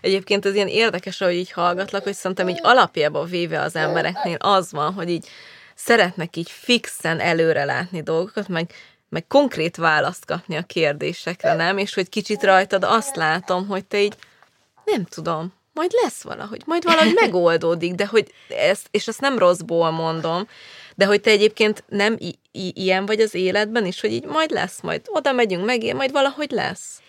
[0.00, 4.72] Egyébként ez ilyen érdekes, ahogy így hallgatlak, hogy szerintem így alapjában véve az embereknél az
[4.72, 5.28] van, hogy így
[5.74, 8.70] szeretnek így fixen előre látni dolgokat, meg,
[9.08, 11.78] meg konkrét választ kapni a kérdésekre, nem?
[11.78, 14.16] És hogy kicsit rajtad azt látom, hogy te így
[14.84, 19.90] nem tudom, majd lesz valahogy, majd valahogy megoldódik, de hogy ezt, és ezt nem rosszból
[19.90, 20.48] mondom,
[20.98, 24.50] de hogy te egyébként nem i- i- ilyen vagy az életben is, hogy így majd
[24.50, 27.00] lesz, majd oda megyünk, meg majd valahogy lesz.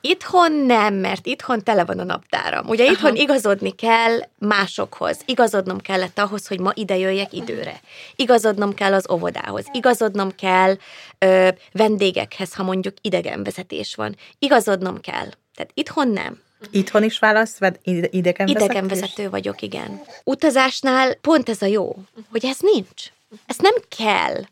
[0.00, 2.68] Itthon nem, mert itthon tele van a naptáram.
[2.68, 3.20] Ugye itthon Aha.
[3.20, 5.18] igazodni kell másokhoz.
[5.24, 7.80] Igazodnom kellett ahhoz, hogy ma ide jöjjek időre.
[8.16, 9.64] Igazodnom kell az óvodához.
[9.72, 10.76] Igazodnom kell
[11.18, 14.16] ö, vendégekhez, ha mondjuk idegenvezetés van.
[14.38, 15.28] Igazodnom kell.
[15.54, 16.40] Tehát itthon nem.
[16.70, 18.64] Itthon is válasz, vagy ide- idegenvezetés?
[18.70, 20.00] Idegenvezető vagyok, igen.
[20.24, 21.96] Utazásnál pont ez a jó,
[22.30, 23.14] hogy ez nincs.
[23.46, 24.42] Ez nem kell.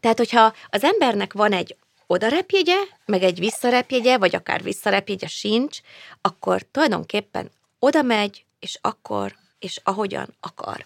[0.00, 5.78] Tehát, hogyha az embernek van egy odarepjegye, meg egy visszarepjegye, vagy akár visszarepjegye sincs,
[6.20, 10.84] akkor tulajdonképpen oda megy, és akkor, és ahogyan akar.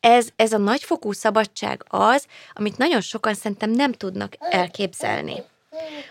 [0.00, 5.42] Ez, ez a nagyfokú szabadság az, amit nagyon sokan szerintem nem tudnak elképzelni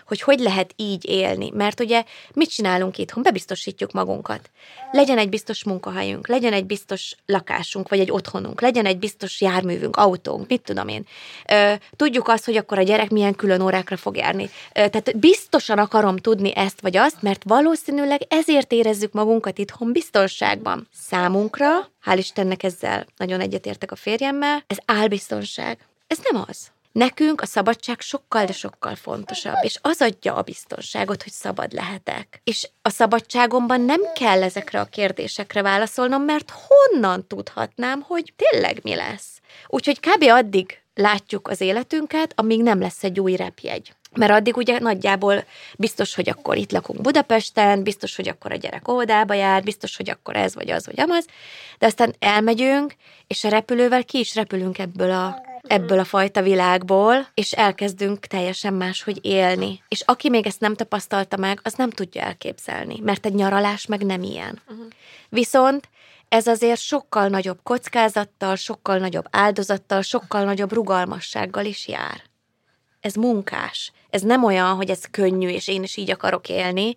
[0.06, 1.50] hogy hogy lehet így élni.
[1.54, 3.22] Mert ugye mit csinálunk itthon?
[3.22, 4.50] Bebiztosítjuk magunkat.
[4.92, 9.96] Legyen egy biztos munkahelyünk, legyen egy biztos lakásunk, vagy egy otthonunk, legyen egy biztos járművünk,
[9.96, 11.06] autónk, mit tudom én.
[11.96, 14.50] Tudjuk azt, hogy akkor a gyerek milyen külön órákra fog járni.
[14.72, 20.88] Tehát biztosan akarom tudni ezt vagy azt, mert valószínűleg ezért érezzük magunkat itthon biztonságban.
[20.92, 25.78] Számunkra, hál' Istennek ezzel nagyon egyetértek a férjemmel, ez álbiztonság.
[26.06, 26.70] Ez nem az.
[26.98, 32.40] Nekünk a szabadság sokkal, de sokkal fontosabb, és az adja a biztonságot, hogy szabad lehetek.
[32.44, 38.94] És a szabadságomban nem kell ezekre a kérdésekre válaszolnom, mert honnan tudhatnám, hogy tényleg mi
[38.94, 39.40] lesz.
[39.66, 40.22] Úgyhogy kb.
[40.22, 43.92] addig látjuk az életünket, amíg nem lesz egy új repjegy.
[44.16, 45.44] Mert addig ugye nagyjából
[45.76, 50.10] biztos, hogy akkor itt lakunk Budapesten, biztos, hogy akkor a gyerek óvodába jár, biztos, hogy
[50.10, 51.26] akkor ez vagy az vagy amaz,
[51.78, 52.94] de aztán elmegyünk,
[53.26, 58.74] és a repülővel ki is repülünk ebből a, ebből a fajta világból, és elkezdünk teljesen
[58.74, 59.82] máshogy élni.
[59.88, 64.04] És aki még ezt nem tapasztalta meg, az nem tudja elképzelni, mert egy nyaralás meg
[64.04, 64.62] nem ilyen.
[65.28, 65.88] Viszont
[66.28, 72.26] ez azért sokkal nagyobb kockázattal, sokkal nagyobb áldozattal, sokkal nagyobb rugalmassággal is jár
[73.00, 73.92] ez munkás.
[74.10, 76.94] Ez nem olyan, hogy ez könnyű, és én is így akarok élni,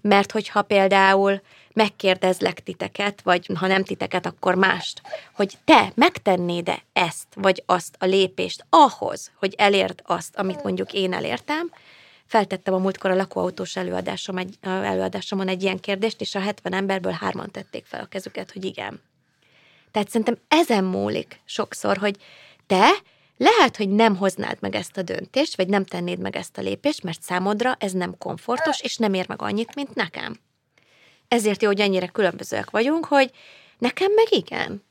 [0.00, 1.40] mert hogyha például
[1.78, 5.02] megkérdezlek titeket, vagy ha nem titeket, akkor mást,
[5.34, 11.12] hogy te megtennéd-e ezt, vagy azt a lépést ahhoz, hogy elérd azt, amit mondjuk én
[11.12, 11.70] elértem,
[12.26, 17.12] feltettem a múltkor a lakóautós előadásom egy, előadásomon egy ilyen kérdést, és a 70 emberből
[17.12, 19.00] hárman tették fel a kezüket, hogy igen.
[19.90, 22.16] Tehát szerintem ezen múlik sokszor, hogy
[22.66, 22.90] te
[23.36, 27.02] lehet, hogy nem hoznád meg ezt a döntést, vagy nem tennéd meg ezt a lépést,
[27.02, 30.38] mert számodra ez nem komfortos, és nem ér meg annyit, mint nekem.
[31.28, 33.30] Ezért jó, hogy ennyire különbözőek vagyunk, hogy
[33.78, 34.82] nekem meg igen.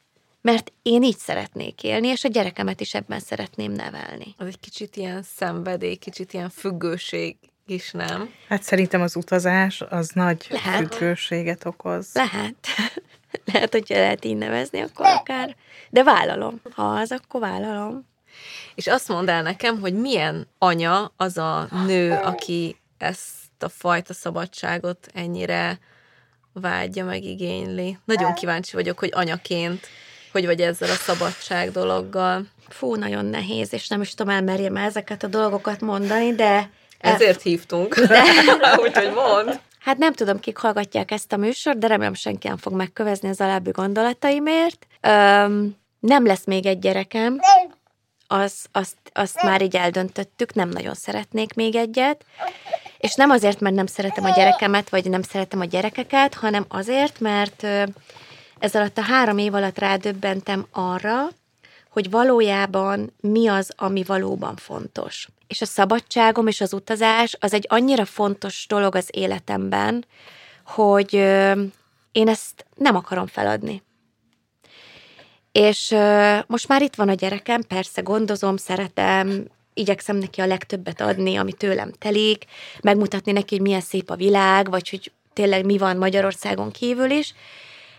[0.42, 4.36] Mert én így szeretnék élni, és a gyerekemet is ebben szeretném nevelni.
[4.38, 8.34] Az egy kicsit ilyen szenvedély, kicsit ilyen függőség is, nem?
[8.48, 10.78] Hát szerintem az utazás az nagy Lehet.
[10.78, 12.10] függőséget okoz.
[12.14, 12.56] Lehet.
[13.54, 15.56] Lehet, hogyha lehet így nevezni, akkor akár.
[15.90, 16.62] De vállalom.
[16.72, 18.06] Ha az, akkor vállalom.
[18.76, 24.14] És azt mondd el nekem, hogy milyen anya az a nő, aki ezt a fajta
[24.14, 25.80] szabadságot ennyire
[26.62, 27.98] vágyja, meg igényli.
[28.06, 29.88] Nagyon kíváncsi vagyok, hogy anyaként
[30.32, 32.46] hogy vagy ezzel a szabadság dologgal.
[32.70, 36.70] Fú, nagyon nehéz, és nem is tudom elmerjem ezeket a dolgokat mondani, de...
[37.00, 37.96] Ezért hívtunk.
[38.84, 39.60] Úgyhogy mond.
[39.80, 43.42] Hát nem tudom, kik hallgatják ezt a műsort, de remélem senki nem fog megkövezni az
[43.42, 44.88] alábbi gondolataimért.
[45.02, 47.40] Öm, nem lesz még egy gyerekem,
[48.28, 52.26] az, azt, azt már így eldöntöttük, nem nagyon szeretnék még egyet,
[52.98, 57.20] és nem azért, mert nem szeretem a gyerekemet, vagy nem szeretem a gyerekeket, hanem azért,
[57.20, 57.64] mert
[58.60, 61.28] ez alatt a három év alatt rádöbbentem arra,
[61.90, 65.28] hogy valójában mi az, ami valóban fontos.
[65.48, 70.06] És a szabadságom és az utazás az egy annyira fontos dolog az életemben,
[70.66, 71.14] hogy
[72.12, 73.84] én ezt nem akarom feladni.
[75.52, 75.96] És
[76.48, 81.54] most már itt van a gyerekem, persze gondozom, szeretem, igyekszem neki a legtöbbet adni, ami
[81.54, 82.46] tőlem telik,
[82.82, 87.34] megmutatni neki, hogy milyen szép a világ, vagy hogy tényleg mi van Magyarországon kívül is,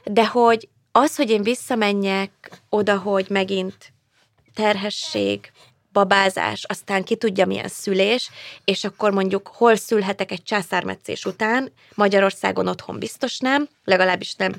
[0.05, 2.31] de hogy az, hogy én visszamenjek
[2.69, 3.93] oda, hogy megint
[4.55, 5.53] terhesség,
[5.93, 8.31] babázás, aztán ki tudja milyen szülés,
[8.65, 14.53] és akkor mondjuk hol szülhetek egy császármetszés után, Magyarországon otthon biztos nem, legalábbis nem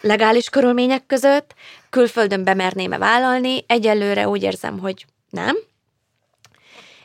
[0.00, 1.54] legális körülmények között,
[1.90, 5.56] külföldön bemerném-e vállalni, egyelőre úgy érzem, hogy nem.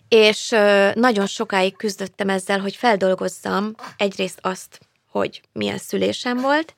[0.09, 0.49] És
[0.93, 4.79] nagyon sokáig küzdöttem ezzel, hogy feldolgozzam egyrészt azt,
[5.11, 6.75] hogy milyen szülésem volt,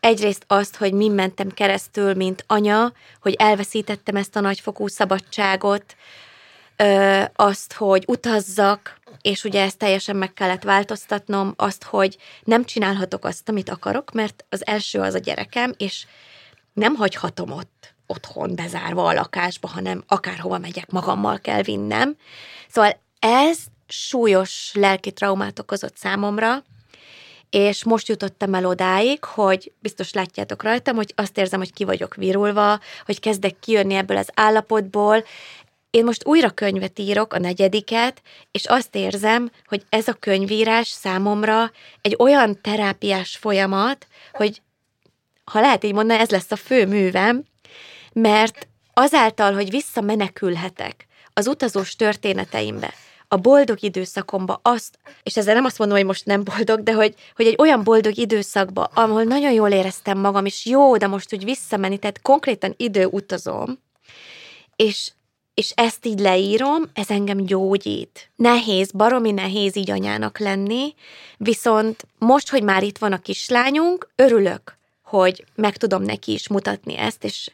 [0.00, 5.96] egyrészt azt, hogy mi mentem keresztül, mint anya, hogy elveszítettem ezt a nagyfokú szabadságot,
[7.34, 13.48] azt, hogy utazzak, és ugye ezt teljesen meg kellett változtatnom, azt, hogy nem csinálhatok azt,
[13.48, 16.06] amit akarok, mert az első az a gyerekem, és
[16.72, 22.16] nem hagyhatom ott otthon bezárva a lakásba, hanem akárhova megyek, magammal kell vinnem.
[22.68, 26.62] Szóval ez súlyos lelki traumát okozott számomra,
[27.50, 32.14] és most jutottam el odáig, hogy biztos látjátok rajtam, hogy azt érzem, hogy ki vagyok
[32.14, 35.24] virulva, hogy kezdek kijönni ebből az állapotból,
[35.90, 41.70] én most újra könyvet írok, a negyediket, és azt érzem, hogy ez a könyvírás számomra
[42.00, 44.62] egy olyan terápiás folyamat, hogy
[45.44, 47.44] ha lehet így mondani, ez lesz a fő művem,
[48.20, 52.92] mert azáltal, hogy visszamenekülhetek az utazós történeteimbe,
[53.28, 57.14] a boldog időszakomba azt, és ezzel nem azt mondom, hogy most nem boldog, de hogy,
[57.36, 61.44] hogy egy olyan boldog időszakba, ahol nagyon jól éreztem magam, és jó, de most úgy
[61.44, 63.78] visszamenni, tehát konkrétan időutazom,
[64.76, 65.10] és
[65.54, 68.30] és ezt így leírom, ez engem gyógyít.
[68.36, 70.94] Nehéz, baromi nehéz így anyának lenni,
[71.36, 76.96] viszont most, hogy már itt van a kislányunk, örülök, hogy meg tudom neki is mutatni
[76.96, 77.50] ezt, és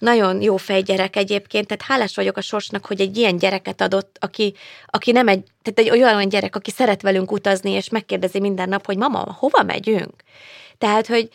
[0.00, 4.54] nagyon jó fejgyerek egyébként, tehát hálás vagyok a sorsnak, hogy egy ilyen gyereket adott, aki,
[4.86, 8.86] aki nem egy, tehát egy olyan gyerek, aki szeret velünk utazni, és megkérdezi minden nap,
[8.86, 10.22] hogy mama, hova megyünk?
[10.78, 11.28] Tehát, hogy,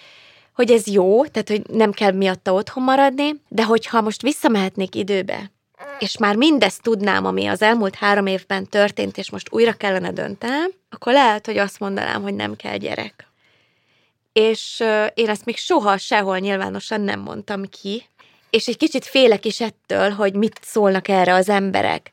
[0.54, 5.52] hogy ez jó, tehát, hogy nem kell miatta otthon maradni, de hogyha most visszamehetnék időbe,
[6.00, 10.72] és már mindezt tudnám, ami az elmúlt három évben történt, és most újra kellene döntenem,
[10.90, 13.28] akkor lehet, hogy azt mondanám, hogy nem kell gyerek.
[14.34, 18.06] És én ezt még soha sehol nyilvánosan nem mondtam ki,
[18.56, 22.12] és egy kicsit félek is ettől, hogy mit szólnak erre az emberek.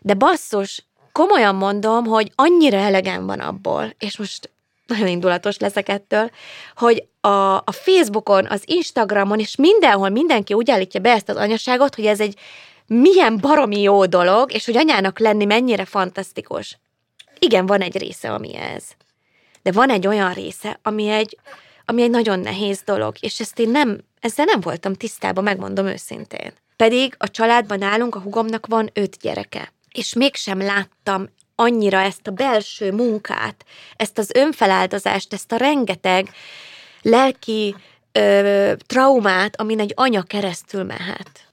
[0.00, 4.50] De basszus, komolyan mondom, hogy annyira elegem van abból, és most
[4.86, 6.30] nagyon indulatos leszek ettől,
[6.76, 11.94] hogy a, a Facebookon, az Instagramon, és mindenhol mindenki úgy állítja be ezt az anyaságot,
[11.94, 12.38] hogy ez egy
[12.86, 16.78] milyen baromi jó dolog, és hogy anyának lenni mennyire fantasztikus.
[17.38, 18.84] Igen, van egy része, ami ez.
[19.62, 21.38] De van egy olyan része, ami egy,
[21.84, 26.52] ami egy nagyon nehéz dolog, és ezt én nem, ezzel nem voltam tisztában, megmondom őszintén.
[26.76, 32.30] Pedig a családban nálunk a hugomnak van öt gyereke, és mégsem láttam annyira ezt a
[32.30, 33.64] belső munkát,
[33.96, 36.30] ezt az önfeláldozást, ezt a rengeteg
[37.02, 37.74] lelki
[38.12, 41.48] ö, traumát, amin egy anya keresztül mehet.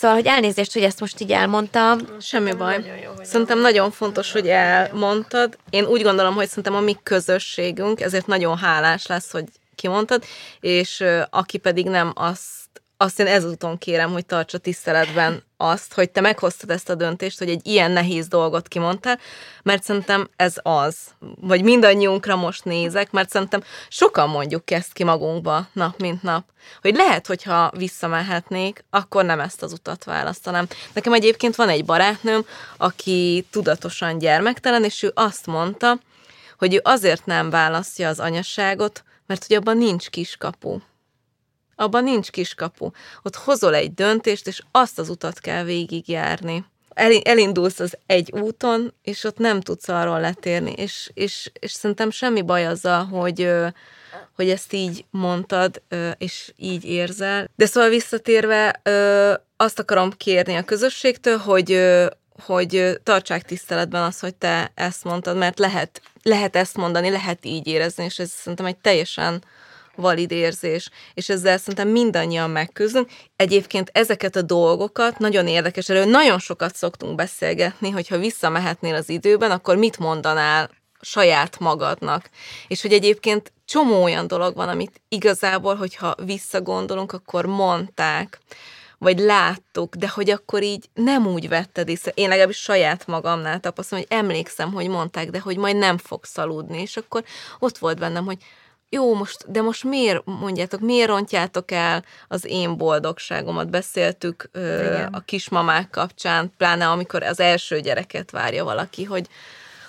[0.00, 1.98] Szóval, hogy elnézést, hogy ezt most így elmondtam.
[2.20, 2.78] Semmi baj.
[2.78, 5.56] Nagyon jó, szerintem nagyon fontos, hogy elmondtad.
[5.70, 10.24] Én úgy gondolom, hogy szerintem a mi közösségünk, ezért nagyon hálás lesz, hogy kimondtad,
[10.60, 12.59] és aki pedig nem, azt
[13.02, 17.48] azt én ezúton kérem, hogy tartsa tiszteletben azt, hogy te meghoztad ezt a döntést, hogy
[17.48, 19.18] egy ilyen nehéz dolgot kimondtál,
[19.62, 20.96] mert szerintem ez az.
[21.40, 26.44] Vagy mindannyiunkra most nézek, mert szerintem sokan mondjuk ezt ki magunkba nap mint nap.
[26.80, 30.66] Hogy lehet, hogyha visszamehetnék, akkor nem ezt az utat választanám.
[30.92, 35.98] Nekem egyébként van egy barátnőm, aki tudatosan gyermektelen, és ő azt mondta,
[36.58, 40.78] hogy ő azért nem választja az anyaságot, mert hogy abban nincs kiskapu
[41.80, 42.90] abban nincs kiskapu.
[43.22, 46.64] Ott hozol egy döntést, és azt az utat kell végigjárni.
[47.22, 52.42] elindulsz az egy úton, és ott nem tudsz arról letérni, és, és, és szerintem semmi
[52.42, 53.50] baj azzal, hogy,
[54.36, 55.82] hogy ezt így mondtad,
[56.18, 57.50] és így érzel.
[57.56, 58.82] De szóval visszatérve,
[59.56, 61.80] azt akarom kérni a közösségtől, hogy,
[62.42, 67.66] hogy tartsák tiszteletben azt, hogy te ezt mondtad, mert lehet, lehet ezt mondani, lehet így
[67.66, 69.42] érezni, és ez szerintem egy teljesen
[69.96, 73.10] valid érzés, és ezzel szerintem mindannyian megküzdünk.
[73.36, 79.50] Egyébként ezeket a dolgokat nagyon érdekes, erről nagyon sokat szoktunk beszélgetni, hogyha visszamehetnél az időben,
[79.50, 82.30] akkor mit mondanál saját magadnak.
[82.68, 88.38] És hogy egyébként csomó olyan dolog van, amit igazából, hogyha visszagondolunk, akkor mondták,
[88.98, 92.12] vagy láttuk, de hogy akkor így nem úgy vetted észre.
[92.14, 96.80] Én legalábbis saját magamnál tapasztalom, hogy emlékszem, hogy mondták, de hogy majd nem fogsz aludni,
[96.80, 97.24] és akkor
[97.58, 98.38] ott volt bennem, hogy
[98.92, 103.70] jó, most, de most miért mondjátok, miért rontjátok el az én boldogságomat?
[103.70, 109.28] Beszéltük ö, a kismamák kapcsán, pláne amikor az első gyereket várja valaki, hogy,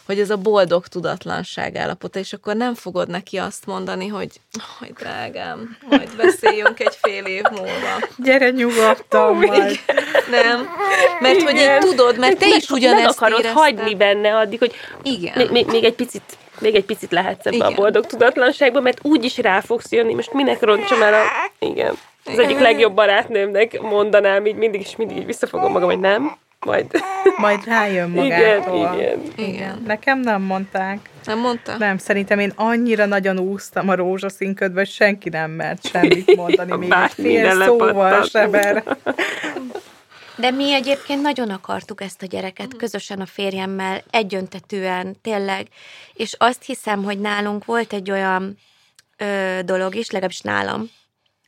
[0.05, 4.29] hogy ez a boldog tudatlanság állapota, és akkor nem fogod neki azt mondani, hogy
[4.79, 8.07] hogy drágám, majd beszéljünk egy fél év múlva.
[8.17, 9.79] Gyere nyugodtan majd.
[10.29, 10.67] Nem,
[11.19, 13.61] mert hogy így tudod, mert te is ugyanezt Meg akarod érezted.
[13.61, 15.33] hagyni benne addig, hogy Igen.
[15.37, 16.23] még, még, még egy picit
[16.59, 17.75] még egy picit lehetsz ebbe a Igen.
[17.75, 21.25] boldog tudatlanságba, mert úgy is rá fogsz jönni, most minek roncsam el a...
[21.59, 21.97] Igen.
[22.25, 26.85] Az egyik legjobb barátnőmnek mondanám, így mindig is mindig így visszafogom magam, hogy nem, majd...
[27.37, 28.93] Majd rájön Igen, magától.
[28.93, 29.21] igen.
[29.35, 29.83] Igen.
[29.85, 31.09] Nekem nem mondták.
[31.25, 31.77] Nem mondta?
[31.77, 36.91] Nem, szerintem én annyira nagyon úsztam a rózsaszínködbe, hogy senki nem mert semmit mondani, még
[36.91, 38.83] egy fél szóval erre.
[40.35, 45.67] De mi egyébként nagyon akartuk ezt a gyereket közösen a férjemmel, egyöntetően, tényleg.
[46.13, 48.57] És azt hiszem, hogy nálunk volt egy olyan
[49.17, 50.89] ö, dolog is, legalábbis nálam,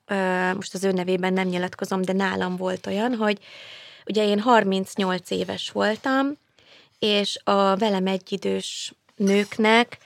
[0.08, 3.38] ö, most az ő nevében nem nyilatkozom, de nálam volt olyan, hogy
[4.08, 6.38] ugye én 38 éves voltam,
[7.00, 9.98] és a velem egyidős nőknek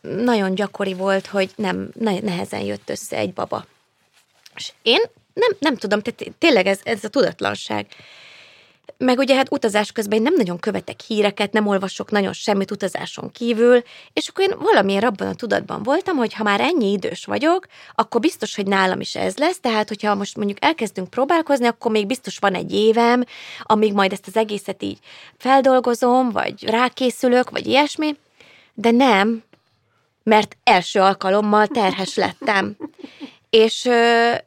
[0.00, 3.66] nagyon gyakori volt, hogy nem, ne- nehezen jött össze egy baba.
[4.54, 5.00] És én
[5.32, 7.86] nem, nem tudom, tehát tényleg ez, ez a tudatlanság.
[8.96, 13.30] Meg ugye hát utazás közben én nem nagyon követek híreket, nem olvasok nagyon semmit utazáson
[13.32, 17.66] kívül, és akkor én valamiért abban a tudatban voltam, hogy ha már ennyi idős vagyok,
[17.94, 22.06] akkor biztos, hogy nálam is ez lesz, tehát hogyha most mondjuk elkezdünk próbálkozni, akkor még
[22.06, 23.24] biztos van egy évem,
[23.62, 24.98] amíg majd ezt az egészet így
[25.36, 28.16] feldolgozom, vagy rákészülök, vagy ilyesmi,
[28.74, 29.42] de nem,
[30.22, 32.76] mert első alkalommal terhes lettem.
[33.50, 33.88] És,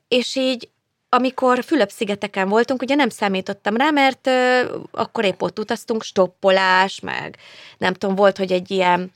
[0.07, 0.69] és így,
[1.13, 7.37] amikor Fülöp-szigeteken voltunk, ugye nem számítottam rá, mert ö, akkor épp ott utaztunk, stoppolás, meg
[7.77, 9.11] nem tudom, volt, hogy egy ilyen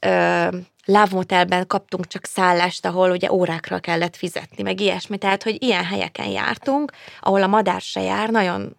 [0.00, 0.46] ö,
[0.84, 5.18] lávmotelben kaptunk csak szállást, ahol ugye órákra kellett fizetni, meg ilyesmi.
[5.18, 8.76] Tehát, hogy ilyen helyeken jártunk, ahol a madár se jár, nagyon,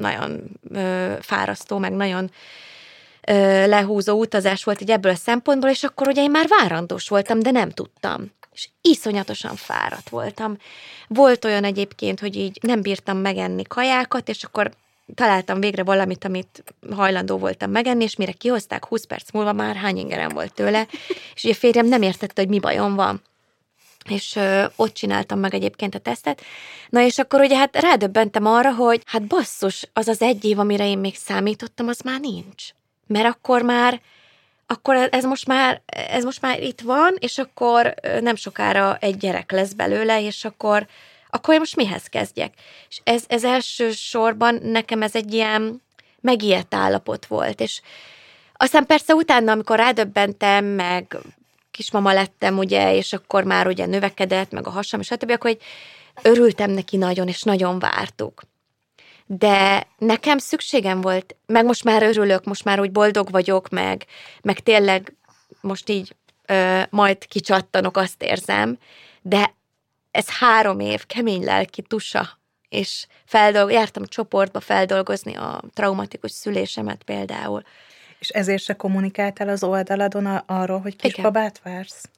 [0.00, 2.30] nagyon ö, fárasztó, meg nagyon
[3.28, 7.40] ö, lehúzó utazás volt így ebből a szempontból, és akkor ugye én már várandós voltam,
[7.40, 8.32] de nem tudtam.
[8.54, 10.56] És iszonyatosan fáradt voltam.
[11.08, 14.70] Volt olyan egyébként, hogy így nem bírtam megenni kajákat, és akkor
[15.14, 19.96] találtam végre valamit, amit hajlandó voltam megenni, és mire kihozták 20 perc múlva már hány
[19.96, 20.86] ingerem volt tőle,
[21.34, 23.22] és ugye férjem nem értette, hogy mi bajom van
[24.08, 26.42] és ö, ott csináltam meg egyébként a tesztet.
[26.88, 30.86] Na és akkor ugye hát rádöbbentem arra, hogy hát basszus, az az egy év, amire
[30.86, 32.64] én még számítottam, az már nincs.
[33.06, 34.00] Mert akkor már,
[34.66, 39.52] akkor ez most már, ez most már itt van, és akkor nem sokára egy gyerek
[39.52, 40.86] lesz belőle, és akkor,
[41.30, 42.54] akkor én most mihez kezdjek?
[42.88, 45.82] És ez, ez elsősorban nekem ez egy ilyen
[46.20, 47.80] megijedt állapot volt, és
[48.56, 51.16] aztán persze utána, amikor rádöbbentem, meg
[51.70, 55.60] kismama lettem, ugye, és akkor már ugye növekedett, meg a hasam, és stb., akkor hogy
[56.22, 58.42] örültem neki nagyon, és nagyon vártuk.
[59.26, 64.06] De nekem szükségem volt, meg most már örülök, most már úgy boldog vagyok, meg,
[64.42, 65.16] meg tényleg
[65.60, 68.78] most így ö, majd kicsattanok, azt érzem,
[69.22, 69.54] de
[70.10, 77.62] ez három év kemény lelki tusa, és feldolg, jártam csoportba feldolgozni a traumatikus szülésemet például.
[78.24, 82.10] És ezért se kommunikáltál az oldaladon arról, hogy kisbabát vársz?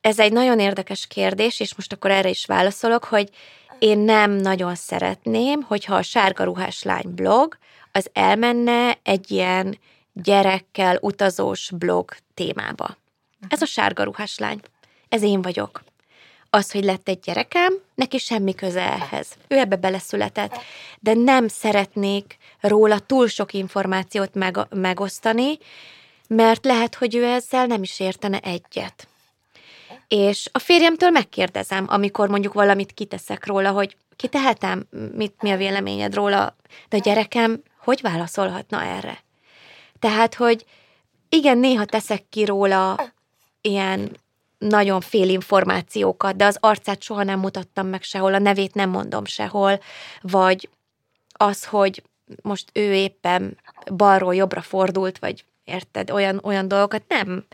[0.00, 3.30] Ez egy nagyon érdekes kérdés, és most akkor erre is válaszolok, hogy
[3.78, 7.58] én nem nagyon szeretném, hogyha a sárga ruhás lány blog
[7.92, 9.78] az elmenne egy ilyen
[10.12, 12.96] gyerekkel utazós blog témába.
[13.48, 14.60] Ez a sárga ruhás lány.
[15.08, 15.82] Ez én vagyok.
[16.50, 19.28] Az, hogy lett egy gyerekem, neki semmi köze ehhez.
[19.48, 20.60] Ő ebbe beleszületett.
[21.00, 25.58] De nem szeretnék róla túl sok információt meg, megosztani,
[26.28, 29.08] mert lehet, hogy ő ezzel nem is értene egyet.
[30.08, 36.14] És a férjemtől megkérdezem, amikor mondjuk valamit kiteszek róla, hogy kitehetem, mit, mi a véleményed
[36.14, 36.56] róla,
[36.88, 39.24] de a gyerekem hogy válaszolhatna erre?
[39.98, 40.64] Tehát, hogy
[41.28, 43.12] igen, néha teszek ki róla
[43.60, 44.16] ilyen
[44.58, 49.24] nagyon fél információkat, de az arcát soha nem mutattam meg sehol, a nevét nem mondom
[49.24, 49.80] sehol,
[50.20, 50.68] vagy
[51.32, 52.02] az, hogy
[52.42, 53.58] most ő éppen
[53.92, 57.44] balról jobbra fordult, vagy érted, olyan, olyan dolgokat nem.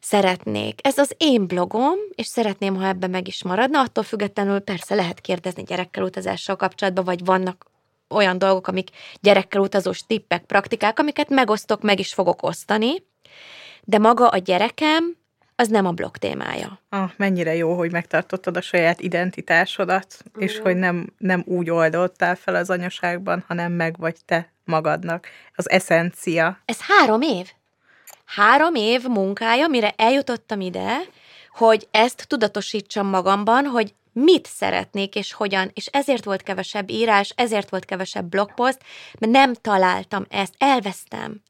[0.00, 0.80] szeretnék.
[0.82, 3.80] Ez az én blogom, és szeretném, ha ebben meg is maradna.
[3.80, 7.66] Attól függetlenül persze lehet kérdezni gyerekkel utazással kapcsolatban, vagy vannak
[8.08, 8.90] olyan dolgok, amik
[9.20, 13.06] gyerekkel utazós tippek, praktikák, amiket megosztok, meg is fogok osztani,
[13.82, 15.16] de maga a gyerekem
[15.60, 16.80] az nem a blog témája.
[16.88, 20.40] Ah, mennyire jó, hogy megtartottad a saját identitásodat, mm.
[20.40, 25.26] és hogy nem, nem úgy oldottál fel az anyaságban, hanem meg vagy te magadnak.
[25.54, 26.58] Az eszencia.
[26.64, 27.50] Ez három év.
[28.24, 30.96] Három év munkája, mire eljutottam ide,
[31.52, 37.70] hogy ezt tudatosítsam magamban, hogy mit szeretnék és hogyan, és ezért volt kevesebb írás, ezért
[37.70, 38.78] volt kevesebb blogpost,
[39.18, 41.42] mert nem találtam ezt, elvesztem.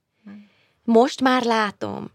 [0.85, 2.11] Most már látom,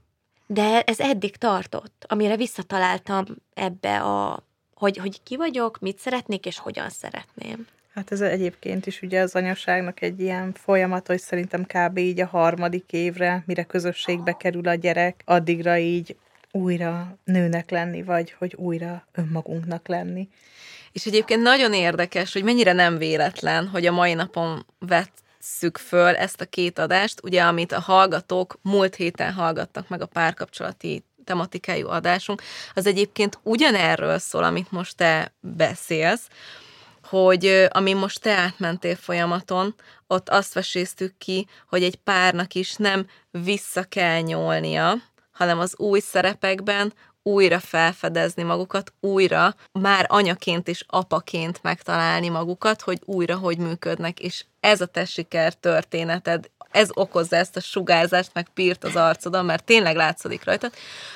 [0.54, 4.44] de ez eddig tartott, amire visszataláltam ebbe a,
[4.74, 7.68] hogy, hogy ki vagyok, mit szeretnék és hogyan szeretném.
[7.94, 11.98] Hát ez egyébként is ugye az anyaságnak egy ilyen folyamat, hogy szerintem kb.
[11.98, 16.16] így a harmadik évre, mire közösségbe kerül a gyerek, addigra így
[16.52, 20.30] újra nőnek lenni, vagy hogy újra önmagunknak lenni.
[20.92, 24.66] És egyébként nagyon érdekes, hogy mennyire nem véletlen, hogy a mai napon
[25.44, 30.06] vesszük föl ezt a két adást, ugye, amit a hallgatók múlt héten hallgattak meg a
[30.06, 32.42] párkapcsolati tematikájú adásunk,
[32.74, 36.28] az egyébként ugyanerről szól, amit most te beszélsz,
[37.04, 39.76] hogy ami most te átmentél folyamaton,
[40.08, 44.96] ott azt veséztük ki, hogy egy párnak is nem vissza kell nyolnia,
[45.32, 53.02] hanem az új szerepekben újra felfedezni magukat, újra már anyaként és apaként megtalálni magukat, hogy
[53.06, 58.48] újra hogy működnek, és ez a te siker történeted, ez okozza ezt a sugárzást, meg
[58.54, 60.70] pírt az arcodon, mert tényleg látszik rajta,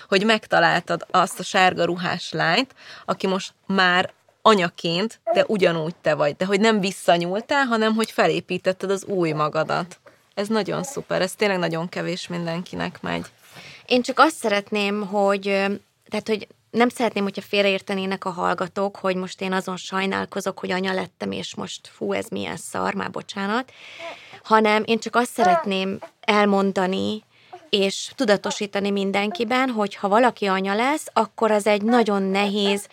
[0.08, 6.36] hogy megtaláltad azt a sárga ruhás lányt, aki most már anyaként, de ugyanúgy te vagy,
[6.36, 10.00] de hogy nem visszanyúltál, hanem hogy felépítetted az új magadat.
[10.34, 13.26] Ez nagyon szuper, ez tényleg nagyon kevés mindenkinek megy.
[13.86, 15.66] Én csak azt szeretném, hogy,
[16.10, 20.94] tehát, hogy nem szeretném, hogyha félreértenének a hallgatók, hogy most én azon sajnálkozok, hogy anya
[20.94, 23.72] lettem, és most fú, ez milyen szar, már bocsánat,
[24.44, 27.24] hanem én csak azt szeretném elmondani,
[27.70, 32.88] és tudatosítani mindenkiben, hogy ha valaki anya lesz, akkor az egy nagyon nehéz,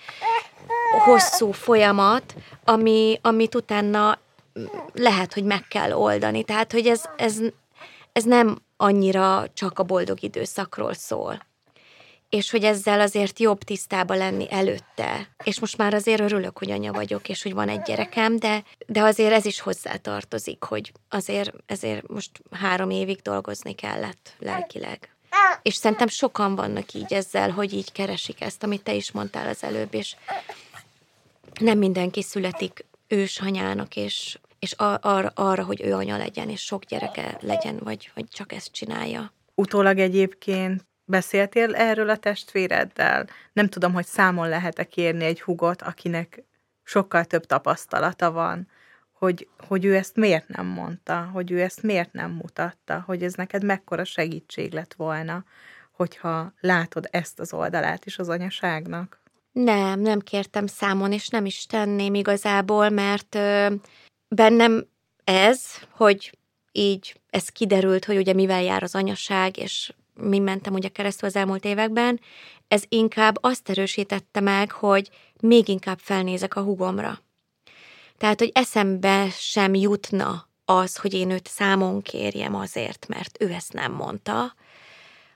[1.05, 2.35] hosszú folyamat,
[2.65, 4.19] ami, amit utána
[4.93, 6.45] lehet, hogy meg kell oldani.
[6.45, 7.39] Tehát, hogy ez, ez,
[8.13, 11.47] ez nem annyira csak a boldog időszakról szól.
[12.35, 15.29] És hogy ezzel azért jobb tisztába lenni előtte.
[15.45, 19.03] És most már azért örülök, hogy anya vagyok, és hogy van egy gyerekem, de, de
[19.03, 25.09] azért ez is hozzátartozik, hogy azért ezért most három évig dolgozni kellett lelkileg.
[25.63, 29.63] És szerintem sokan vannak így ezzel, hogy így keresik ezt, amit te is mondtál az
[29.63, 30.17] előbb, és
[31.61, 37.39] nem mindenki születik ősanyának, és és ar- arra, hogy ő anya legyen, és sok gyereke
[37.41, 39.33] legyen, vagy hogy csak ezt csinálja.
[39.55, 43.27] Utólag egyébként beszéltél erről a testvéreddel?
[43.53, 46.45] Nem tudom, hogy számon lehet-e kérni egy hugot, akinek
[46.83, 48.69] sokkal több tapasztalata van,
[49.13, 53.35] hogy, hogy ő ezt miért nem mondta, hogy ő ezt miért nem mutatta, hogy ez
[53.35, 55.45] neked mekkora segítség lett volna,
[55.93, 59.23] hogyha látod ezt az oldalát is az anyaságnak?
[59.53, 63.75] Nem, nem kértem számon, és nem is tenném igazából, mert ö,
[64.29, 64.87] bennem
[65.25, 66.39] ez, hogy
[66.73, 71.37] így ez kiderült, hogy ugye mivel jár az anyaság, és mi mentem ugye keresztül az
[71.37, 72.21] elmúlt években,
[72.69, 75.11] ez inkább azt erősítette meg, hogy
[75.41, 77.23] még inkább felnézek a hugomra.
[78.19, 83.73] Tehát, hogy eszembe sem jutna az, hogy én őt számon kérjem azért, mert ő ezt
[83.73, 84.55] nem mondta,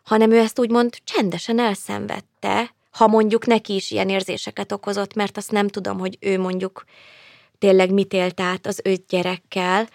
[0.04, 5.50] hanem ő ezt úgymond csendesen elszenvedte, ha mondjuk neki is ilyen érzéseket okozott, mert azt
[5.50, 6.84] nem tudom, hogy ő mondjuk
[7.58, 9.88] tényleg mit élt át az öt gyerekkel,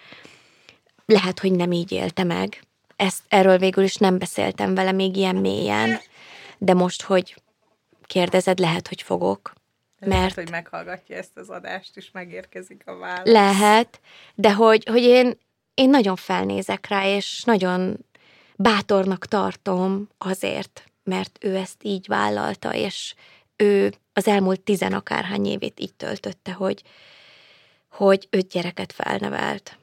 [1.06, 2.62] lehet, hogy nem így élte meg.
[2.96, 6.00] Ezt, erről végül is nem beszéltem vele még ilyen mélyen,
[6.58, 7.42] de most, hogy
[8.06, 9.52] kérdezed, lehet, hogy fogok.
[9.98, 10.12] Mert...
[10.12, 13.26] Lehet, hogy meghallgatja ezt az adást, és megérkezik a válasz.
[13.26, 14.00] Lehet,
[14.34, 15.38] de hogy, hogy én,
[15.74, 18.04] én nagyon felnézek rá, és nagyon
[18.56, 23.14] bátornak tartom azért, mert ő ezt így vállalta, és
[23.56, 26.82] ő az elmúlt tizenakárhány évét így töltötte, hogy,
[27.88, 29.78] hogy öt gyereket felnevelt.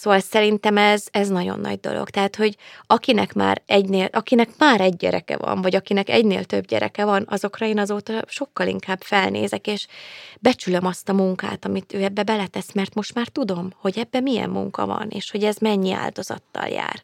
[0.00, 2.10] Szóval szerintem ez, ez nagyon nagy dolog.
[2.10, 7.04] Tehát, hogy akinek már egynél, akinek már egy gyereke van, vagy akinek egynél több gyereke
[7.04, 9.86] van, azokra én azóta sokkal inkább felnézek, és
[10.38, 14.50] becsülöm azt a munkát, amit ő ebbe beletesz, mert most már tudom, hogy ebbe milyen
[14.50, 17.02] munka van, és hogy ez mennyi áldozattal jár.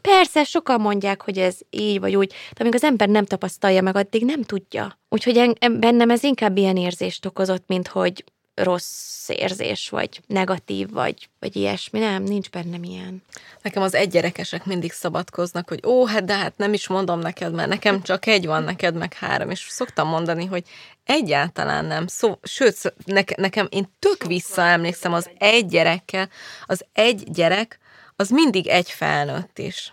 [0.00, 3.96] Persze, sokan mondják, hogy ez így vagy úgy, de amíg az ember nem tapasztalja meg,
[3.96, 4.98] addig nem tudja.
[5.08, 8.24] Úgyhogy bennem ez inkább ilyen érzést okozott, mint hogy
[8.62, 11.98] rossz érzés, vagy negatív, vagy, vagy ilyesmi.
[11.98, 13.22] Nem, nincs bennem ilyen.
[13.62, 17.68] Nekem az egygyerekesek mindig szabadkoznak, hogy ó, hát de hát nem is mondom neked, mert
[17.68, 19.50] nekem csak egy van, neked meg három.
[19.50, 20.64] És szoktam mondani, hogy
[21.04, 22.06] egyáltalán nem.
[22.06, 26.28] Szó, sőt, ne, nekem én tök visszaemlékszem az egy gyerekkel,
[26.66, 27.78] az egy gyerek,
[28.16, 29.92] az mindig egy felnőtt is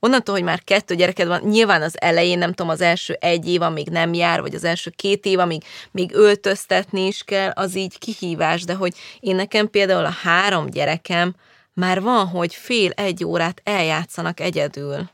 [0.00, 3.62] onnantól, hogy már kettő gyereked van, nyilván az elején, nem tudom, az első egy év,
[3.62, 7.98] amíg nem jár, vagy az első két év, amíg még öltöztetni is kell, az így
[7.98, 11.34] kihívás, de hogy én nekem például a három gyerekem
[11.72, 15.10] már van, hogy fél egy órát eljátszanak egyedül.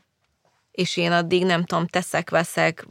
[0.71, 2.87] És én addig nem tudom, teszek, veszek,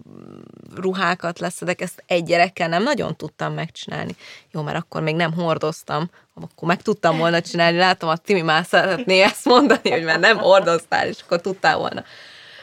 [0.76, 4.16] ruhákat leszedek, ezt egy gyerekkel nem nagyon tudtam megcsinálni.
[4.50, 8.64] Jó, mert akkor még nem hordoztam, akkor meg tudtam volna csinálni, látom, a Timi már
[8.64, 12.04] szeretné ezt mondani, hogy már nem hordoztál, és akkor tudtál volna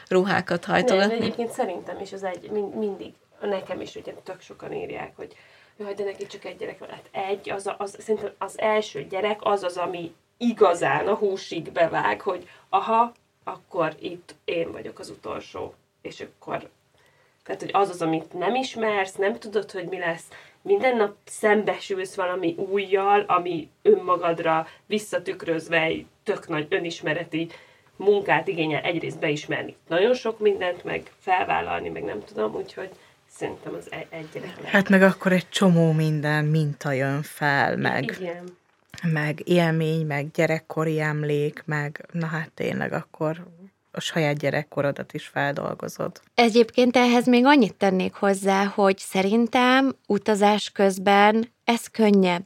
[0.08, 1.12] ruhákat hajtogatni.
[1.12, 5.36] Nem, egyébként szerintem is az egy, mindig, nekem is ugye tök sokan írják, hogy
[5.78, 6.88] jaj, de neki csak egy gyerek van.
[6.88, 11.72] Hát egy, az, a, az, szerintem az első gyerek az az, ami igazán a húsig
[11.72, 13.12] bevág, hogy aha,
[13.44, 15.74] akkor itt én vagyok az utolsó.
[16.02, 16.68] És akkor,
[17.44, 20.28] tehát, hogy az az, amit nem ismersz, nem tudod, hogy mi lesz,
[20.62, 27.48] minden nap szembesülsz valami újjal, ami önmagadra visszatükrözve egy tök nagy önismereti
[27.96, 32.90] munkát igényel egyrészt beismerni nagyon sok mindent, meg felvállalni, meg nem tudom, úgyhogy
[33.30, 34.70] szerintem az egy, egy gyerek lehet.
[34.70, 38.44] Hát meg akkor egy csomó minden minta jön fel, meg, Igen.
[39.12, 43.46] meg élmény, meg gyerekkori emlék, meg na hát tényleg akkor
[43.90, 46.20] a saját gyerekkorodat is feldolgozod.
[46.34, 52.44] Egyébként ehhez még annyit tennék hozzá, hogy szerintem utazás közben ez könnyebb.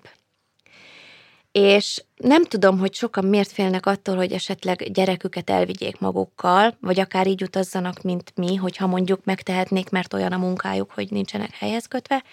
[1.52, 7.26] És nem tudom, hogy sokan miért félnek attól, hogy esetleg gyereküket elvigyék magukkal, vagy akár
[7.26, 12.24] így utazzanak, mint mi, hogyha mondjuk megtehetnék, mert olyan a munkájuk, hogy nincsenek helyhez kötve.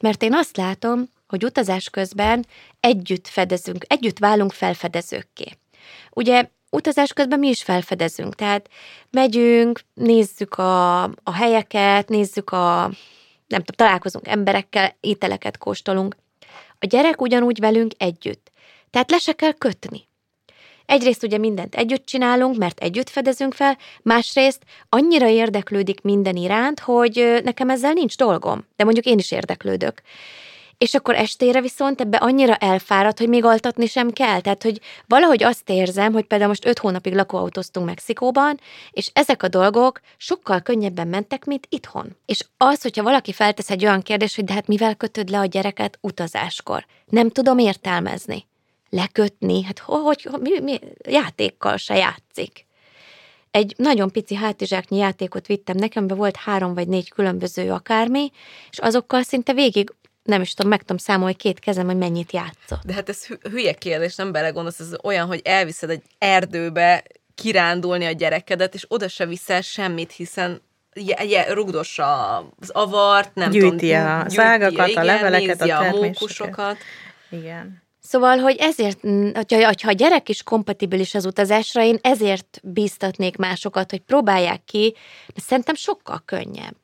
[0.00, 2.46] Mert én azt látom, hogy utazás közben
[2.80, 5.52] együtt fedezünk, együtt válunk felfedezőkké.
[6.10, 8.68] Ugye utazás közben mi is felfedezünk, tehát
[9.10, 12.90] megyünk, nézzük a, a helyeket, nézzük a,
[13.46, 16.16] nem tudom, találkozunk emberekkel, ételeket kóstolunk.
[16.78, 18.50] A gyerek ugyanúgy velünk együtt.
[18.90, 20.08] Tehát le se kell kötni.
[20.86, 27.40] Egyrészt ugye mindent együtt csinálunk, mert együtt fedezünk fel, másrészt annyira érdeklődik minden iránt, hogy
[27.44, 30.02] nekem ezzel nincs dolgom, de mondjuk én is érdeklődök
[30.78, 34.40] és akkor estére viszont ebbe annyira elfáradt, hogy még altatni sem kell.
[34.40, 38.60] Tehát, hogy valahogy azt érzem, hogy például most öt hónapig lakóautóztunk Mexikóban,
[38.90, 42.16] és ezek a dolgok sokkal könnyebben mentek, mint itthon.
[42.26, 45.44] És az, hogyha valaki feltesz egy olyan kérdést, hogy de hát mivel kötöd le a
[45.44, 46.86] gyereket utazáskor?
[47.06, 48.46] Nem tudom értelmezni.
[48.90, 49.62] Lekötni?
[49.62, 52.66] Hát hogy, mi, mi, játékkal se játszik
[53.54, 58.30] egy nagyon pici hátizsáknyi játékot vittem nekem, be volt három vagy négy különböző akármi,
[58.70, 59.92] és azokkal szinte végig
[60.24, 62.82] nem is tudom, meg tudom számolni két kezem, hogy mennyit játszott.
[62.84, 67.04] De hát ez hülye kérdés, nem belegondolsz, ez olyan, hogy elviszed egy erdőbe
[67.34, 70.62] kirándulni a gyerekedet, és oda se viszel semmit, hiszen
[70.94, 74.06] je, je, rugdossa az avart, nem gyűjti tudom.
[74.06, 76.76] a szágakat, igen, a leveleket, a, a mókusokat.
[77.30, 77.82] Igen.
[78.00, 79.00] Szóval, hogy ezért,
[79.34, 84.94] hogyha, hogyha a gyerek is kompatibilis az utazásra, én ezért bíztatnék másokat, hogy próbálják ki,
[85.34, 86.76] de szerintem sokkal könnyebb.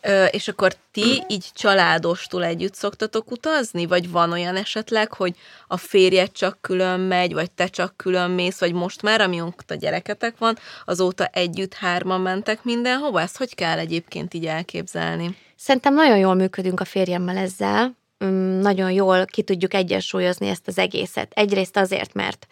[0.00, 3.86] Ö, és akkor ti így családostul együtt szoktatok utazni?
[3.86, 5.34] Vagy van olyan esetleg, hogy
[5.66, 10.38] a férjed csak külön megy, vagy te csak külön mész, vagy most már, amióta gyereketek
[10.38, 13.20] van, azóta együtt hárman mentek mindenhova?
[13.20, 15.36] Ezt hogy kell egyébként így elképzelni?
[15.56, 17.94] Szerintem nagyon jól működünk a férjemmel ezzel,
[18.24, 21.32] Mm, nagyon jól ki tudjuk egyensúlyozni ezt az egészet.
[21.34, 22.46] Egyrészt azért, mert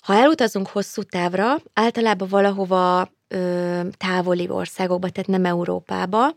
[0.00, 6.36] ha elutazunk hosszú távra, általában valahova ö, távoli országokba, tehát nem Európába,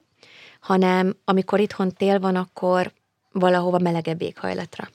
[0.60, 2.91] hanem amikor itthon tél van, akkor
[3.32, 4.89] valahova melegebb éghajlatra.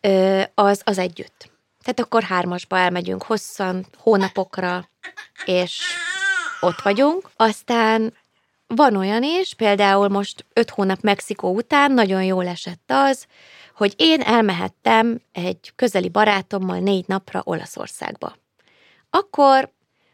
[0.00, 1.50] Ö, az, az együtt.
[1.82, 4.88] Tehát akkor hármasba elmegyünk hosszan, hónapokra,
[5.44, 5.80] és
[6.60, 7.30] ott vagyunk.
[7.36, 8.14] Aztán
[8.66, 13.26] van olyan is, például most öt hónap Mexikó után nagyon jól esett az,
[13.74, 18.36] hogy én elmehettem egy közeli barátommal négy napra Olaszországba.
[19.10, 19.72] Akkor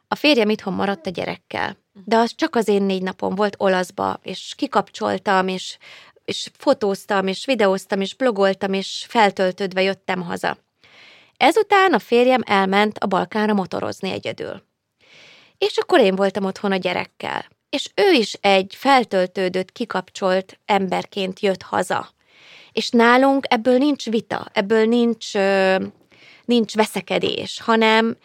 [0.08, 4.20] a férjem itthon maradt a gyerekkel, de az csak az én négy napom volt olaszba,
[4.22, 5.78] és kikapcsoltam, és,
[6.24, 10.56] és fotóztam, és videóztam, és blogoltam, és feltöltődve jöttem haza.
[11.36, 14.62] Ezután a férjem elment a Balkánra motorozni egyedül.
[15.58, 17.44] És akkor én voltam otthon a gyerekkel.
[17.70, 22.10] És ő is egy feltöltődött, kikapcsolt emberként jött haza.
[22.72, 25.32] És nálunk ebből nincs vita, ebből nincs,
[26.44, 28.16] nincs veszekedés, hanem,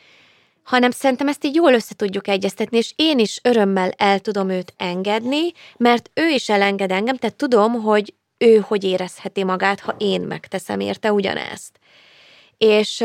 [0.70, 4.74] hanem szerintem ezt így jól össze tudjuk egyeztetni, és én is örömmel el tudom őt
[4.78, 10.22] engedni, mert ő is elenged engem, tehát tudom, hogy ő hogy érezheti magát, ha én
[10.22, 11.80] megteszem érte ugyanezt.
[12.58, 13.04] És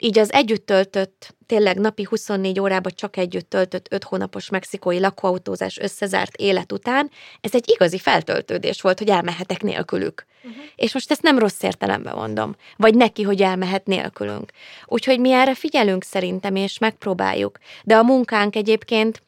[0.00, 5.78] így az együtt töltött, tényleg napi 24 órába csak együtt töltött 5 hónapos mexikói lakóautózás
[5.78, 10.26] összezárt élet után, ez egy igazi feltöltődés volt, hogy elmehetek nélkülük.
[10.44, 10.62] Uh-huh.
[10.76, 12.56] És most ezt nem rossz értelemben mondom.
[12.76, 14.50] Vagy neki, hogy elmehet nélkülünk.
[14.86, 17.58] Úgyhogy mi erre figyelünk szerintem, és megpróbáljuk.
[17.84, 19.22] De a munkánk egyébként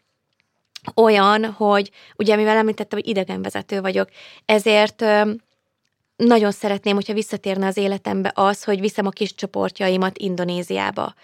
[0.95, 4.09] olyan, hogy ugye mivel említettem, hogy idegenvezető vagyok,
[4.45, 5.05] ezért
[6.27, 11.15] nagyon szeretném, hogyha visszatérne az életembe az, hogy viszem a kis csoportjaimat Indonéziába.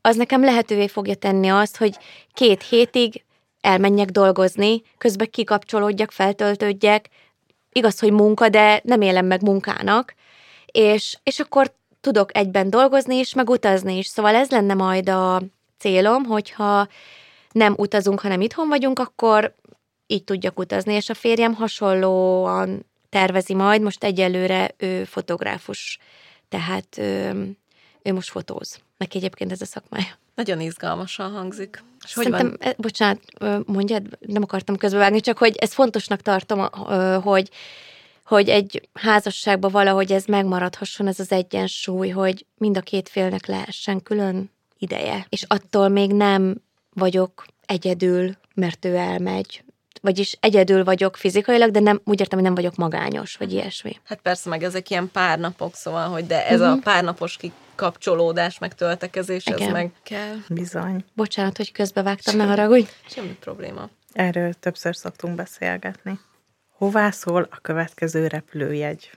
[0.00, 1.96] Az nekem lehetővé fogja tenni azt, hogy
[2.34, 3.24] két hétig
[3.60, 7.08] elmenjek dolgozni, közben kikapcsolódjak, feltöltődjek,
[7.72, 10.14] igaz, hogy munka, de nem élem meg munkának,
[10.66, 14.06] és, és akkor tudok egyben dolgozni is, meg utazni is.
[14.06, 15.42] Szóval ez lenne majd a
[15.78, 16.88] célom, hogyha
[17.52, 19.54] nem utazunk, hanem itthon vagyunk, akkor
[20.06, 25.98] így tudjak utazni, és a férjem hasonlóan tervezi majd, most egyelőre ő fotográfus,
[26.48, 27.50] tehát ő,
[28.02, 28.78] ő most fotóz.
[28.96, 30.16] Neki egyébként ez a szakmája.
[30.34, 31.82] Nagyon izgalmasan hangzik.
[32.04, 32.68] És hogy Szerintem, van?
[32.68, 33.20] E, bocsánat,
[33.66, 36.68] mondjad, nem akartam közbevágni, csak hogy ez fontosnak tartom,
[37.22, 37.50] hogy
[38.28, 44.02] hogy egy házasságban valahogy ez megmaradhasson, ez az egyensúly, hogy mind a két félnek lehessen
[44.02, 45.26] külön ideje.
[45.28, 46.62] És attól még nem
[46.94, 49.64] vagyok egyedül, mert ő elmegy,
[50.02, 54.00] vagyis egyedül vagyok fizikailag, de nem, úgy értem, hogy nem vagyok magányos, vagy ilyesmi.
[54.04, 56.72] Hát persze, meg ezek ilyen pár napok, szóval, hogy de ez uh-huh.
[56.72, 56.84] a mhm.
[56.84, 59.60] pár napos kikapcsolódás, meg töltekezés, Igen.
[59.60, 60.36] ez meg kell.
[60.48, 61.04] Bizony.
[61.14, 62.88] Bocsánat, hogy közbevágtam, ne haragudj.
[63.08, 63.88] Semmi probléma.
[64.12, 66.20] Erről többször szoktunk beszélgetni.
[66.76, 69.10] Hová szól a következő repülőjegy?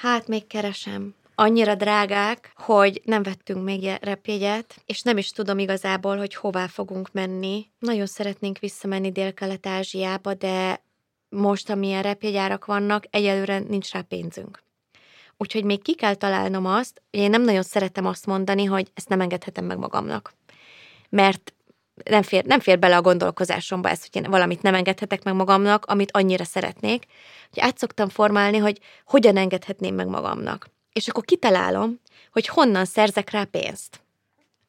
[0.00, 6.16] Hát még keresem annyira drágák, hogy nem vettünk még repjegyet, és nem is tudom igazából,
[6.16, 7.70] hogy hová fogunk menni.
[7.78, 10.84] Nagyon szeretnénk visszamenni Dél-Kelet-Ázsiába, de
[11.28, 14.62] most, amilyen repjegyárak vannak, egyelőre nincs rá pénzünk.
[15.36, 19.08] Úgyhogy még ki kell találnom azt, hogy én nem nagyon szeretem azt mondani, hogy ezt
[19.08, 20.34] nem engedhetem meg magamnak.
[21.08, 21.54] Mert
[22.04, 25.84] nem fér, nem fér bele a gondolkozásomba ez, hogy én valamit nem engedhetek meg magamnak,
[25.84, 27.04] amit annyira szeretnék.
[27.50, 32.00] Hogy át szoktam formálni, hogy hogyan engedhetném meg magamnak és akkor kitalálom,
[32.32, 34.00] hogy honnan szerzek rá pénzt.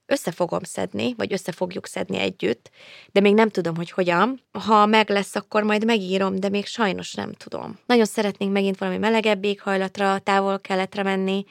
[0.05, 2.69] Össze fogom szedni, vagy össze fogjuk szedni együtt,
[3.11, 4.41] de még nem tudom, hogy hogyan.
[4.51, 7.79] Ha meg lesz, akkor majd megírom, de még sajnos nem tudom.
[7.85, 11.45] Nagyon szeretnénk megint valami melegebb éghajlatra, távol-keletre menni,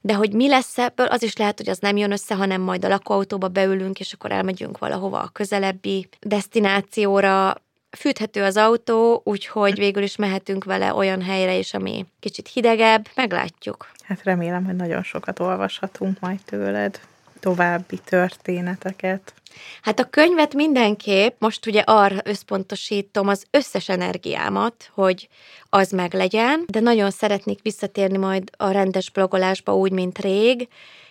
[0.00, 2.84] de hogy mi lesz ebből, az is lehet, hogy az nem jön össze, hanem majd
[2.84, 7.63] a lakóautóba beülünk, és akkor elmegyünk valahova a közelebbi destinációra,
[7.96, 13.90] fűthető az autó, úgyhogy végül is mehetünk vele olyan helyre is, ami kicsit hidegebb, meglátjuk.
[14.02, 17.00] Hát remélem, hogy nagyon sokat olvashatunk majd tőled,
[17.40, 19.34] további történeteket.
[19.82, 25.28] Hát a könyvet mindenképp, most ugye arra összpontosítom az összes energiámat, hogy
[25.68, 30.68] az meglegyen, de nagyon szeretnék visszatérni majd a rendes blogolásba úgy, mint rég,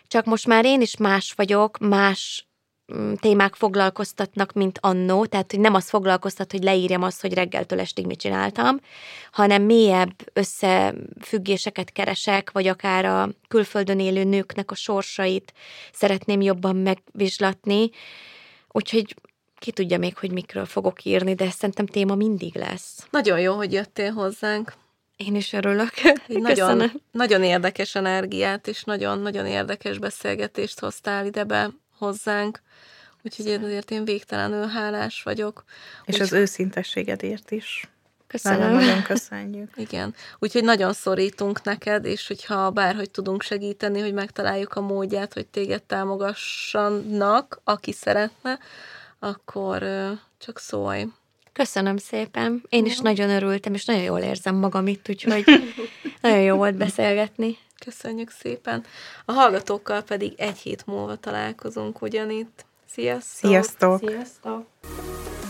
[0.07, 2.47] csak most már én is más vagyok, más
[3.19, 8.05] témák foglalkoztatnak, mint annó, tehát hogy nem az foglalkoztat, hogy leírjam azt, hogy reggeltől estig
[8.05, 8.79] mit csináltam,
[9.31, 15.53] hanem mélyebb összefüggéseket keresek, vagy akár a külföldön élő nőknek a sorsait
[15.93, 17.89] szeretném jobban megvizslatni.
[18.71, 19.15] Úgyhogy
[19.59, 23.07] ki tudja még, hogy mikről fogok írni, de szerintem téma mindig lesz.
[23.09, 24.73] Nagyon jó, hogy jöttél hozzánk.
[25.15, 25.91] Én is örülök.
[26.27, 31.69] Nagyon, nagyon érdekes energiát és nagyon-nagyon érdekes beszélgetést hoztál ide be
[32.03, 32.61] hozzánk.
[33.23, 35.63] Úgyhogy ezért én végtelenül hálás vagyok.
[36.05, 37.87] És Úgy, az őszintességedért is.
[38.27, 38.59] Köszönöm.
[38.59, 39.69] Nagyon-nagyon köszönjük.
[39.87, 40.15] Igen.
[40.39, 45.83] Úgyhogy nagyon szorítunk neked, és hogyha bárhogy tudunk segíteni, hogy megtaláljuk a módját, hogy téged
[45.83, 48.59] támogassanak, aki szeretne,
[49.19, 49.83] akkor
[50.37, 51.05] csak szólj.
[51.53, 52.63] Köszönöm szépen.
[52.69, 55.45] Én is nagyon örültem, és nagyon jól érzem magam itt, úgyhogy
[56.21, 57.57] nagyon jó volt beszélgetni.
[57.85, 58.83] Köszönjük szépen.
[59.25, 62.65] A hallgatókkal pedig egy hét múlva találkozunk ugyanitt.
[62.89, 63.49] Sziasztok!
[63.49, 63.99] Sziasztok!
[63.99, 64.65] Sziasztok!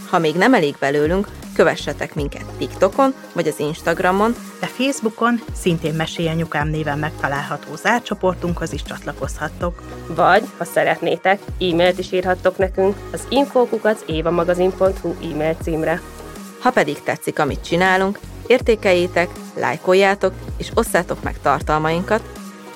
[0.10, 6.68] Ha még nem elég belőlünk, kövessetek minket TikTokon vagy az Instagramon, de Facebookon szintén Mesélyanyukám
[6.68, 9.82] néven megtalálható zárcsoportunkhoz is csatlakozhattok.
[10.08, 16.02] Vagy, ha szeretnétek, e-mailt is írhattok nekünk az infókukat évamagazin.hu e-mail címre.
[16.60, 22.22] Ha pedig tetszik, amit csinálunk, értékeljétek, lájkoljátok és osszátok meg tartalmainkat,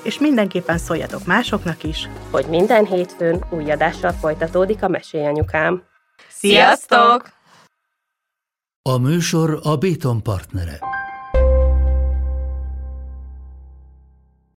[0.04, 5.84] és mindenképpen szóljatok másoknak is, hogy minden hétfőn új adással folytatódik a Mesélyanyukám.
[6.30, 7.30] Sziasztok!
[8.82, 10.80] A műsor a Béton partnere.